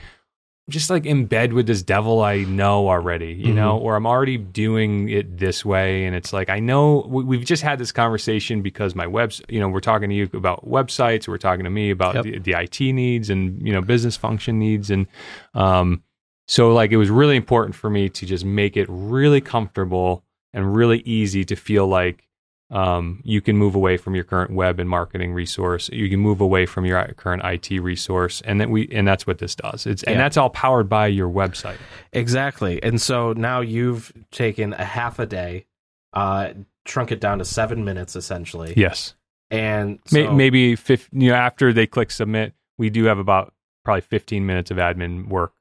[0.69, 4.37] just like in bed with this devil I know already, you know, or I'm already
[4.37, 6.05] doing it this way.
[6.05, 9.59] And it's like, I know we, we've just had this conversation because my webs, you
[9.59, 12.23] know, we're talking to you about websites, we're talking to me about Yep.
[12.23, 14.89] the, the IT needs and, you know, business function needs.
[14.89, 15.05] And,
[15.53, 16.01] um,
[16.47, 20.75] so like it was really important for me to just make it really comfortable and
[20.75, 22.27] really easy to feel like
[22.71, 25.89] um, you can move away from your current web and marketing resource.
[25.93, 29.37] You can move away from your current IT resource, and that we and that's what
[29.37, 29.85] this does.
[29.85, 31.77] It's and that's all powered by your website.
[32.13, 35.65] exactly and so now you've taken a half a day
[36.13, 36.53] uh
[36.85, 39.13] shrunk it down to seven minutes essentially Yes,
[39.51, 43.53] and so- maybe fif- you know after they click submit, we do have about
[43.85, 45.53] probably 15 minutes of admin work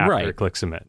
[0.00, 0.36] after Right.
[0.36, 0.86] click submit.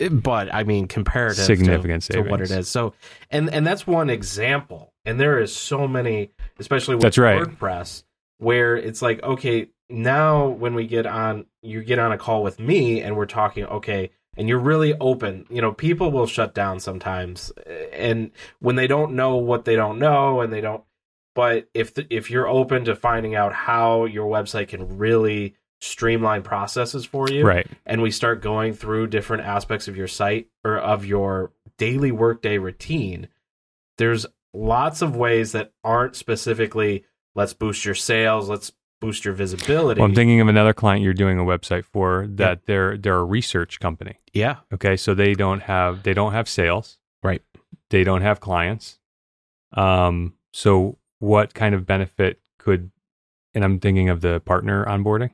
[0.00, 2.68] Eh, but I mean, comparative Significant to, to what it is.
[2.68, 2.94] So,
[3.30, 4.92] and and that's one example.
[5.04, 7.40] And there is so many, especially with That's right.
[7.42, 8.04] WordPress,
[8.38, 12.58] where it's like, okay, now when we get on, you get on a call with
[12.60, 15.44] me, and we're talking, okay, and you're really open.
[15.50, 19.76] You know, people will shut down sometimes, eh, and when they don't know what they
[19.76, 20.84] don't know, and they don't.
[21.34, 26.42] But if the, if you're open to finding out how your website can really streamline
[26.42, 27.66] processes for you, Right.
[27.84, 32.56] and we start going through different aspects of your site or of your daily workday
[32.58, 33.28] routine,
[33.98, 40.00] there's lots of ways that aren't specifically let's boost your sales, let's boost your visibility.
[40.00, 43.24] Well, I'm thinking of another client you're doing a website for that they're they're a
[43.24, 44.16] research company.
[44.32, 46.98] yeah, Okay, so they don't have they don't have sales.
[47.24, 47.42] Right.
[47.90, 49.00] They don't have clients.
[49.72, 52.90] Um so what kind of benefit could
[53.54, 55.30] and I'm thinking of the partner onboarding,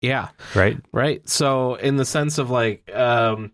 [0.00, 0.78] yeah, right?
[0.92, 1.28] right.
[1.28, 3.52] So in the sense of like, um,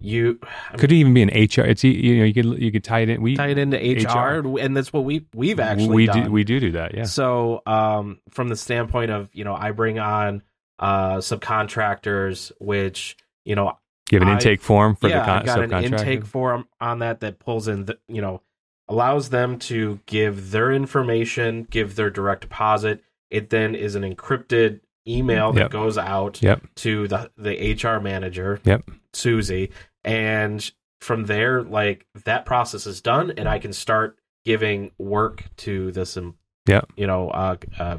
[0.00, 0.38] you
[0.76, 1.62] Could even be an HR.
[1.62, 3.20] It's you know you could you could tie it in.
[3.20, 6.24] We tie it into HR, and that's what we we've actually we done.
[6.26, 6.94] do we do do that.
[6.94, 7.02] Yeah.
[7.02, 10.42] So, um, from the standpoint of you know, I bring on
[10.78, 13.76] uh subcontractors, which you know
[14.10, 16.68] You have an I- intake form for yeah, the con- I got an intake form
[16.80, 18.42] on that that pulls in, the, you know,
[18.88, 23.02] allows them to give their information, give their direct deposit.
[23.30, 25.70] It then is an encrypted email that Yep.
[25.70, 26.62] goes out Yep.
[26.76, 28.90] to the the HR manager, Yep.
[29.12, 29.70] Susie,
[30.04, 35.92] and from there, like that process is done, and I can start giving work to
[35.92, 36.34] this, um,
[36.66, 36.86] Yep.
[36.96, 37.98] you know, uh, uh,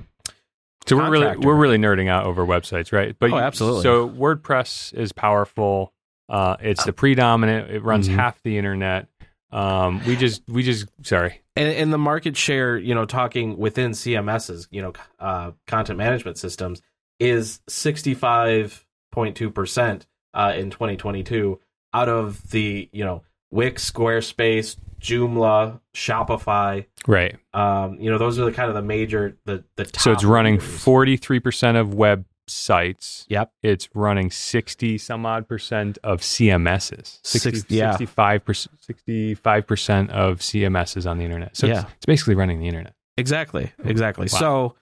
[0.85, 3.15] So we're really we're really nerding out over websites, right?
[3.19, 3.83] But Oh, absolutely.
[3.83, 5.93] So WordPress is powerful.
[6.27, 7.69] Uh, it's the predominant.
[7.71, 8.15] It runs Mhm.
[8.15, 9.07] half the internet.
[9.51, 11.41] Um, we just we just sorry.
[11.55, 16.37] And, and the market share, you know, talking within CMSs, you know, uh, content management
[16.37, 16.81] systems,
[17.19, 21.59] is sixty five point two percent uh, in twenty twenty two
[21.93, 26.85] out of the you know Wix, Squarespace, Joomla, Shopify.
[27.07, 27.35] Right.
[27.53, 29.85] Um, you know, those are the kind of the major the the.
[29.85, 33.25] Top So it's running forty three percent of websites.
[33.29, 33.51] Yep.
[33.63, 37.19] It's running sixty some odd percent of CMSs.
[37.23, 37.91] 60, Six- yeah.
[37.91, 38.81] 65 percent.
[38.81, 41.57] Sixty five percent of CMSs on the internet.
[41.57, 41.81] So Yeah.
[41.81, 42.93] it's, it's basically running the internet.
[43.17, 43.71] Exactly.
[43.83, 44.27] Exactly.
[44.31, 44.39] Wow.
[44.39, 44.75] So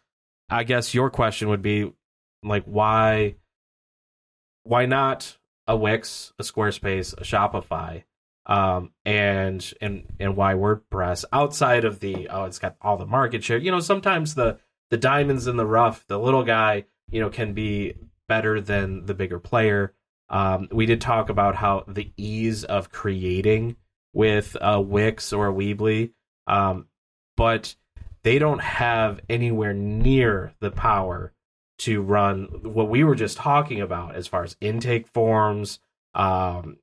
[0.49, 1.91] I guess your question would be
[2.43, 3.35] like why
[4.63, 8.03] why not a Wix, a Squarespace, a Shopify,
[8.45, 13.43] um, and and and why WordPress outside of the oh it's got all the market
[13.43, 13.57] share.
[13.57, 14.59] You know, sometimes the
[14.89, 17.95] the diamonds in the rough, the little guy, you know, can be
[18.27, 19.93] better than the bigger player.
[20.29, 23.77] Um, we did talk about how the ease of creating
[24.13, 26.11] with a Wix or a Weebly,
[26.47, 26.87] um,
[27.35, 27.75] but
[28.23, 31.33] they don't have anywhere near the power
[31.79, 35.79] to run what we were just talking about as far as intake forms.
[36.13, 36.77] Um,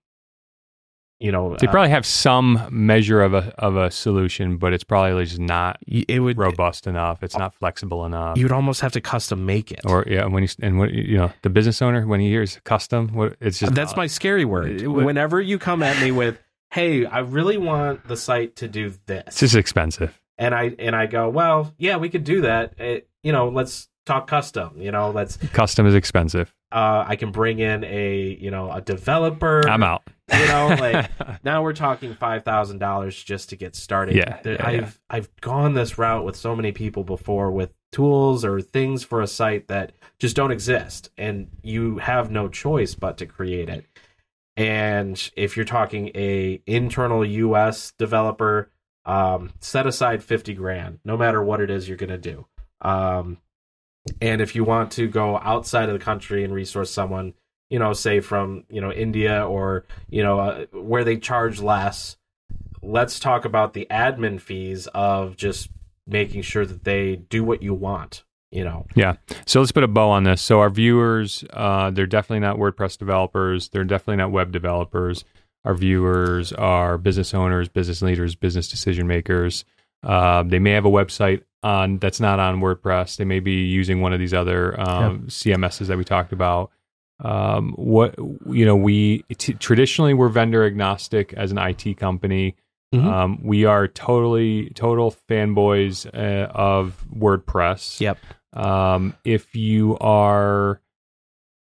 [1.21, 4.85] you know, They uh, probably have some measure of a of a solution, but it's
[4.85, 7.23] probably just not it would robust enough.
[7.23, 8.37] It's not flexible enough.
[8.37, 9.81] you'd almost have to custom make it.
[9.87, 13.15] or yeah, when you and what you know, the business owner when he hears custom,
[13.15, 14.81] what it's just That's my scary word.
[14.83, 16.39] it would- Whenever you come at me with,
[16.73, 20.21] "Hey, I really want the site to do this," It's just expensive.
[20.37, 22.79] and I and I go, "Well, yeah, we could do that.
[22.79, 24.73] It, you know, let's talk custom.
[24.81, 25.37] You know, let's.
[25.37, 26.55] Custom is expensive.
[26.73, 29.69] Uh, I can bring in a you know a developer.
[29.69, 30.03] I'm out.
[30.33, 31.11] You know, like
[31.45, 34.17] now we're talking five thousand dollars just to get started.
[34.17, 34.91] Yeah, There- yeah, I've yeah.
[35.11, 39.27] I've gone this route with so many people before with tools or things for a
[39.27, 43.85] site that just don't exist, and you have no choice but to create it.
[44.57, 48.71] And if you're talking a internal US developer,
[49.05, 52.47] um, set aside fifty grand, no matter what it is you're gonna do.
[52.81, 53.39] Um,
[54.21, 57.35] and if you want to go outside of the country and resource someone,
[57.71, 62.17] you know, say from you know India or you know uh, where they charge less,
[62.83, 65.71] let's talk about the admin fees of just
[66.07, 68.25] making sure that they do what you want.
[68.51, 69.17] You know, Yeah.
[69.47, 70.41] So let's put a bow on this.
[70.41, 73.71] So our viewers, uh, they're definitely not WordPress developers.
[73.71, 75.25] They're definitely not web developers.
[75.65, 79.65] Our viewers are business owners, business leaders, business decision makers.
[80.05, 83.17] Uh, they may have a website on that's not on WordPress.
[83.17, 86.71] They may be using one of these other um, CMSs that we talked about.
[87.21, 88.15] Um, what
[88.47, 92.57] you know, we t- traditionally we're vendor agnostic as an IT company.
[92.95, 93.05] Mhm.
[93.05, 98.01] Um, we are totally total fanboys uh, of WordPress.
[98.01, 98.19] Yep.
[98.53, 100.81] Um, if you are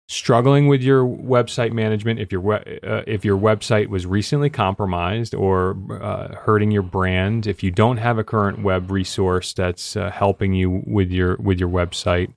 [0.08, 5.34] struggling with your website management, if your we- uh, if your website was recently compromised
[5.34, 10.12] or uh, hurting your brand, if you don't have a current web resource that's uh,
[10.12, 12.34] helping you with your with your website,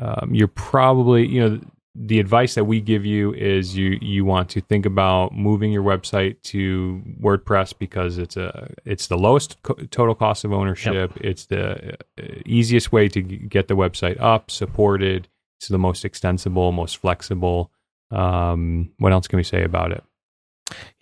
[0.00, 1.60] um, you're probably you know
[1.94, 5.82] the advice that we give you is you you want to think about moving your
[5.82, 11.12] website to WordPress because it's a it's the lowest co- total cost of ownership.
[11.20, 15.28] It's the uh, easiest way to g- get the website up, supported.
[15.60, 17.70] It's the most extensible, most flexible.
[18.10, 20.02] Um, what else can we say about it?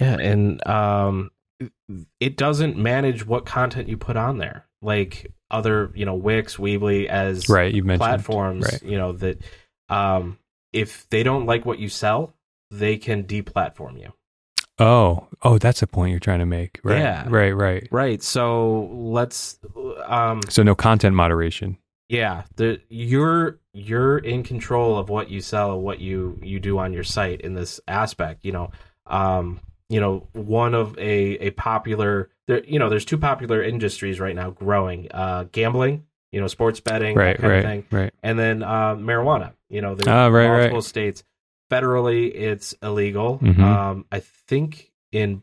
[0.00, 1.30] Yeah, and um,
[2.18, 7.06] it doesn't manage what content you put on there, like other, you know, Wix, Weebly
[7.06, 8.64] as Right, you mentioned platforms.
[8.64, 8.82] Right.
[8.82, 9.40] You know that
[9.88, 10.38] um,
[10.72, 12.34] if they don't like what you sell,
[12.72, 14.12] they can deplatform you.
[14.80, 16.80] Oh, oh, that's a point you're trying to make.
[16.82, 17.26] Right, Yeah.
[17.28, 17.88] right, right.
[17.92, 18.22] Right.
[18.22, 19.58] So let's,
[20.04, 21.78] um, So no content moderation.
[22.08, 26.78] Yeah, the you're you're in control of what you sell and what you you do
[26.78, 28.44] on your site in this aspect.
[28.44, 28.70] You know,
[29.06, 34.20] um, you know, one of a a popular there, you know, there's two popular industries
[34.20, 38.12] right now growing: uh, gambling, you know, sports betting, Right, right, thing, right.
[38.22, 39.52] and then uh, marijuana.
[39.68, 40.56] You know, there's Ah, right, right.
[40.60, 41.24] multiple states.
[41.70, 43.38] Federally, it's illegal.
[43.40, 43.58] Mhm.
[43.60, 45.42] Um, I think in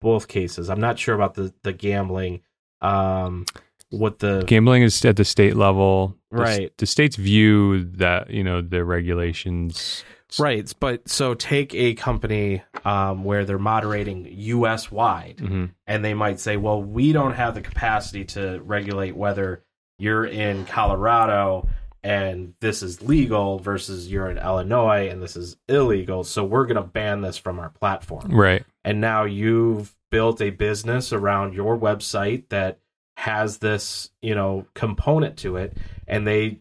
[0.00, 0.70] both cases.
[0.70, 2.42] I'm not sure about the the gambling.
[2.80, 3.46] Um,
[3.90, 6.14] what the Gambling is at the state level.
[6.30, 6.72] Right.
[6.78, 10.04] The states view that you know the regulations.
[10.38, 14.90] right, but so take a company um, where they're moderating U.S.
[14.92, 15.70] wide, Mhm.
[15.86, 19.62] and they might say, "Well, we don't have the capacity to regulate whether
[19.98, 21.68] you're in Colorado."
[22.04, 26.22] And this is legal versus you're in Illinois and this is illegal.
[26.22, 28.30] So we're going to ban this from our platform.
[28.30, 28.64] Right.
[28.84, 32.78] and now you've built a business around your website that
[33.18, 36.60] has this you know component to it and they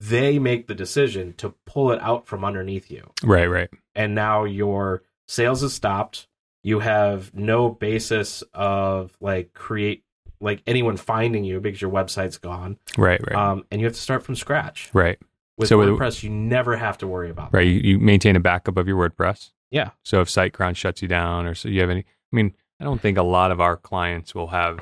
[0.00, 3.46] they make the decision to pull it out from underneath you Right.
[3.46, 3.70] Right.
[3.94, 6.26] and now your sales has stopped
[6.64, 10.02] You have no basis of like create
[10.40, 12.78] like anyone finding you because your website's gone.
[12.98, 14.90] Right, right, Um, and you have to start from scratch.
[14.92, 15.18] right,
[15.56, 17.52] With So with- WordPress, you never have to worry about.
[17.52, 17.58] that.
[17.58, 17.66] right.
[17.66, 19.52] You, you maintain a backup of your WordPress.
[19.70, 19.90] Yeah.
[20.02, 23.00] So if SiteGround shuts you down, or so you have any, I mean, I don't
[23.00, 24.80] think a lot of our clients will have,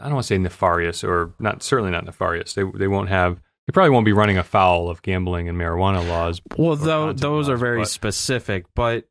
[0.00, 2.54] I don't want to say nefarious or not, certainly not nefarious.
[2.54, 6.40] They they won't have, they probably won't be running afoul of gambling and marijuana laws.
[6.56, 9.08] Well, though those are very but- specific, but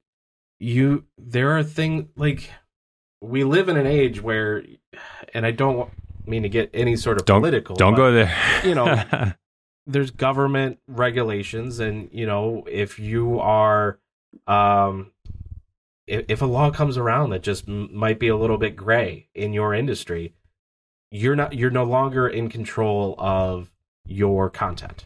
[0.60, 2.50] you there are things like
[3.22, 4.64] we live in an age where,
[5.34, 5.90] and I don't
[6.26, 7.76] mean to get any sort of Don't- political.
[7.76, 8.36] Don't but go there.
[8.64, 9.34] you know,
[9.88, 14.00] there's government regulations, and you know if you are,
[14.48, 15.12] um,
[16.08, 19.30] if, if a law comes around that just m- might be a little bit gray
[19.36, 20.34] in your industry,
[21.12, 23.70] you're not you're no longer in control of
[24.06, 25.06] your content.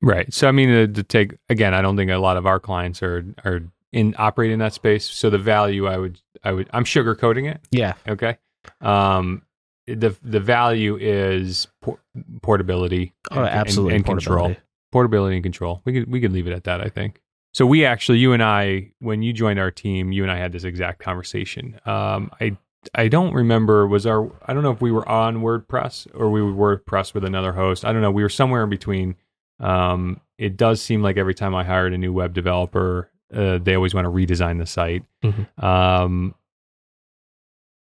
[0.00, 0.32] Right.
[0.32, 3.02] So I mean, to, to take again, I don't think a lot of our clients
[3.02, 3.62] are are
[3.92, 5.04] in operating that space.
[5.10, 7.60] So the value, I would, I would, I'm sugarcoating it.
[7.70, 8.38] Yeah, Okay.
[8.80, 9.42] Um,
[9.86, 11.98] the the value is por-
[12.42, 13.12] portability.
[13.32, 14.38] oh, and- and- absolutely, and, control.
[14.38, 14.60] portability.
[14.92, 15.82] Portability and control.
[15.84, 16.80] We could we could leave it at that.
[16.80, 17.20] I think.
[17.54, 20.52] So we actually, you and I, when you joined our team, you and I had
[20.52, 21.78] this exact conversation.
[21.84, 22.56] Um, I
[22.94, 26.42] I don't remember was our I don't know if we were on WordPress or we
[26.42, 27.84] were WordPress with another host.
[27.84, 28.10] I don't know.
[28.10, 29.14] We were somewhere in between.
[29.60, 33.74] Um, it does seem like every time I hired a new web developer, uh, they
[33.76, 35.04] always want to redesign the site.
[35.22, 35.62] Mhm.
[35.62, 36.34] Um,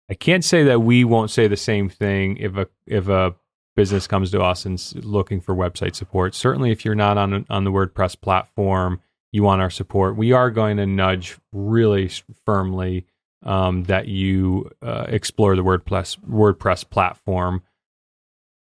[0.10, 3.34] I can't say that we won't say the same thing if a if a
[3.76, 6.36] business comes to us and looking for website support.
[6.36, 9.00] Certainly, if you're not on on the WordPress platform,
[9.32, 10.18] you want our support.
[10.18, 12.10] We are going to nudge really
[12.46, 13.06] firmly
[13.44, 17.64] um, that you uh, explore the WordPress WordPress platform.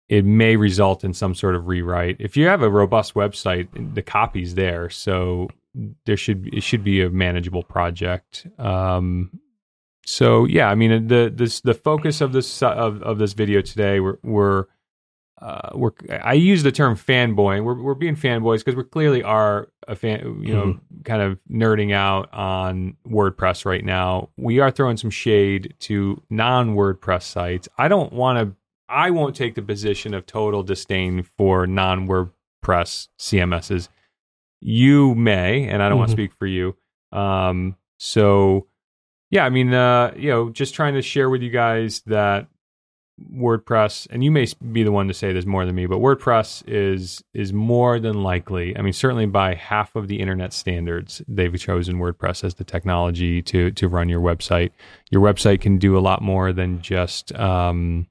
[0.09, 2.17] It may result in some sort of rewrite.
[2.19, 5.49] If you have a robust website, the copy's there, so
[6.05, 8.47] there should it should be a manageable project.
[8.59, 9.41] Um,
[10.05, 14.01] so yeah, I mean the this the focus of this of, of this video today
[14.01, 14.67] we're we're
[15.43, 15.91] uh, we're
[16.23, 17.65] I use the term fanboy.
[17.65, 21.93] We're we're being fanboys because we clearly are a fan, you know, kind of nerding
[21.93, 24.29] out on WordPress right now.
[24.37, 27.69] We are throwing some shade to non WordPress sites.
[27.77, 28.57] I don't want to.
[28.89, 33.89] I won't take the position of total disdain for non WordPress CMSs.
[34.61, 36.19] You may, and I don't want to Mhm.
[36.19, 36.77] speak for you.
[37.11, 38.69] Um, so
[39.31, 42.47] yeah, I mean, uh, you know, just trying to share with you guys that
[43.35, 46.63] WordPress, and you may be the one to say this more than me, but WordPress
[46.67, 48.77] is is more than likely.
[48.77, 53.43] I mean, certainly by half of the internet standards, they've chosen WordPress as the technology
[53.43, 54.71] to to run your website.
[55.11, 58.07] Your website can do a lot more than just um,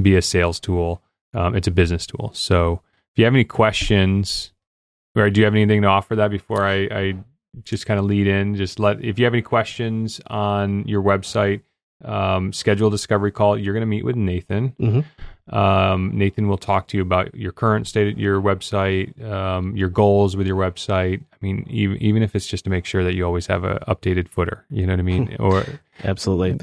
[0.00, 1.02] be a sales tool.
[1.34, 2.30] Um, it's a business tool.
[2.34, 2.82] So,
[3.12, 4.52] if you have any questions,
[5.14, 7.14] or do you have anything to offer that before I, I
[7.64, 8.54] just kind of lead in?
[8.54, 11.62] Just let if you have any questions on your website
[12.04, 13.58] um, schedule a discovery call.
[13.58, 14.74] You're going to meet with Nathan.
[14.80, 15.04] Mhm.
[15.52, 19.88] Um, Nathan will talk to you about your current state of your website, um, your
[19.88, 21.20] goals with your website.
[21.20, 23.78] I mean, even, even if it's just to make sure that you always have an
[23.88, 25.36] updated footer, you know what I mean?
[25.40, 25.64] or
[26.04, 26.58] Absolutely.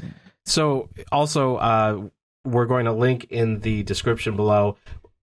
[0.46, 2.08] So, also, uh,
[2.44, 4.76] we're going to link in the description below.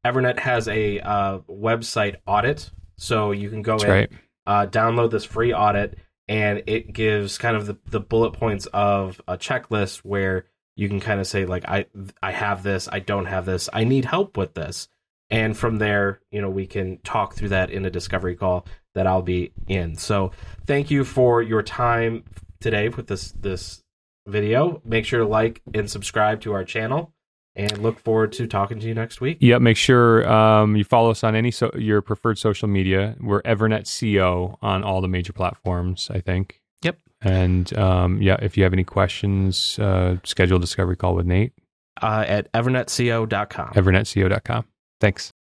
[0.06, 4.10] Evernet has a uh, website audit, so you can go that's in, right.
[4.46, 5.98] uh, download this free audit,
[6.28, 11.00] and it gives kind of the, the bullet points of a checklist where you can
[11.00, 11.86] kind of say like I
[12.22, 14.88] I have this, I don't have this, I need help with this,
[15.30, 18.66] and from there, you know, we can talk through that in a discovery call
[18.96, 19.96] that I'll be in.
[19.96, 20.32] So,
[20.66, 22.24] thank you for your time
[22.60, 23.84] today with this this
[24.26, 24.82] video.
[24.86, 27.14] Make sure to like and subscribe to our channel,
[27.58, 29.38] and look forward to talking to you next week.
[29.42, 29.62] Yep.
[29.62, 33.16] Make sure um, you follow us on any so your preferred social media.
[33.20, 36.10] We're Evernet CO on all the major platforms.
[36.14, 36.62] I think.
[36.84, 37.00] Yep.
[37.22, 41.54] And um, yeah, if you have any questions, uh, schedule a discovery call with Nate.
[42.02, 43.74] Uh, at evernetco.com.
[43.74, 44.66] Evernetco.com.
[45.02, 45.32] Thanks.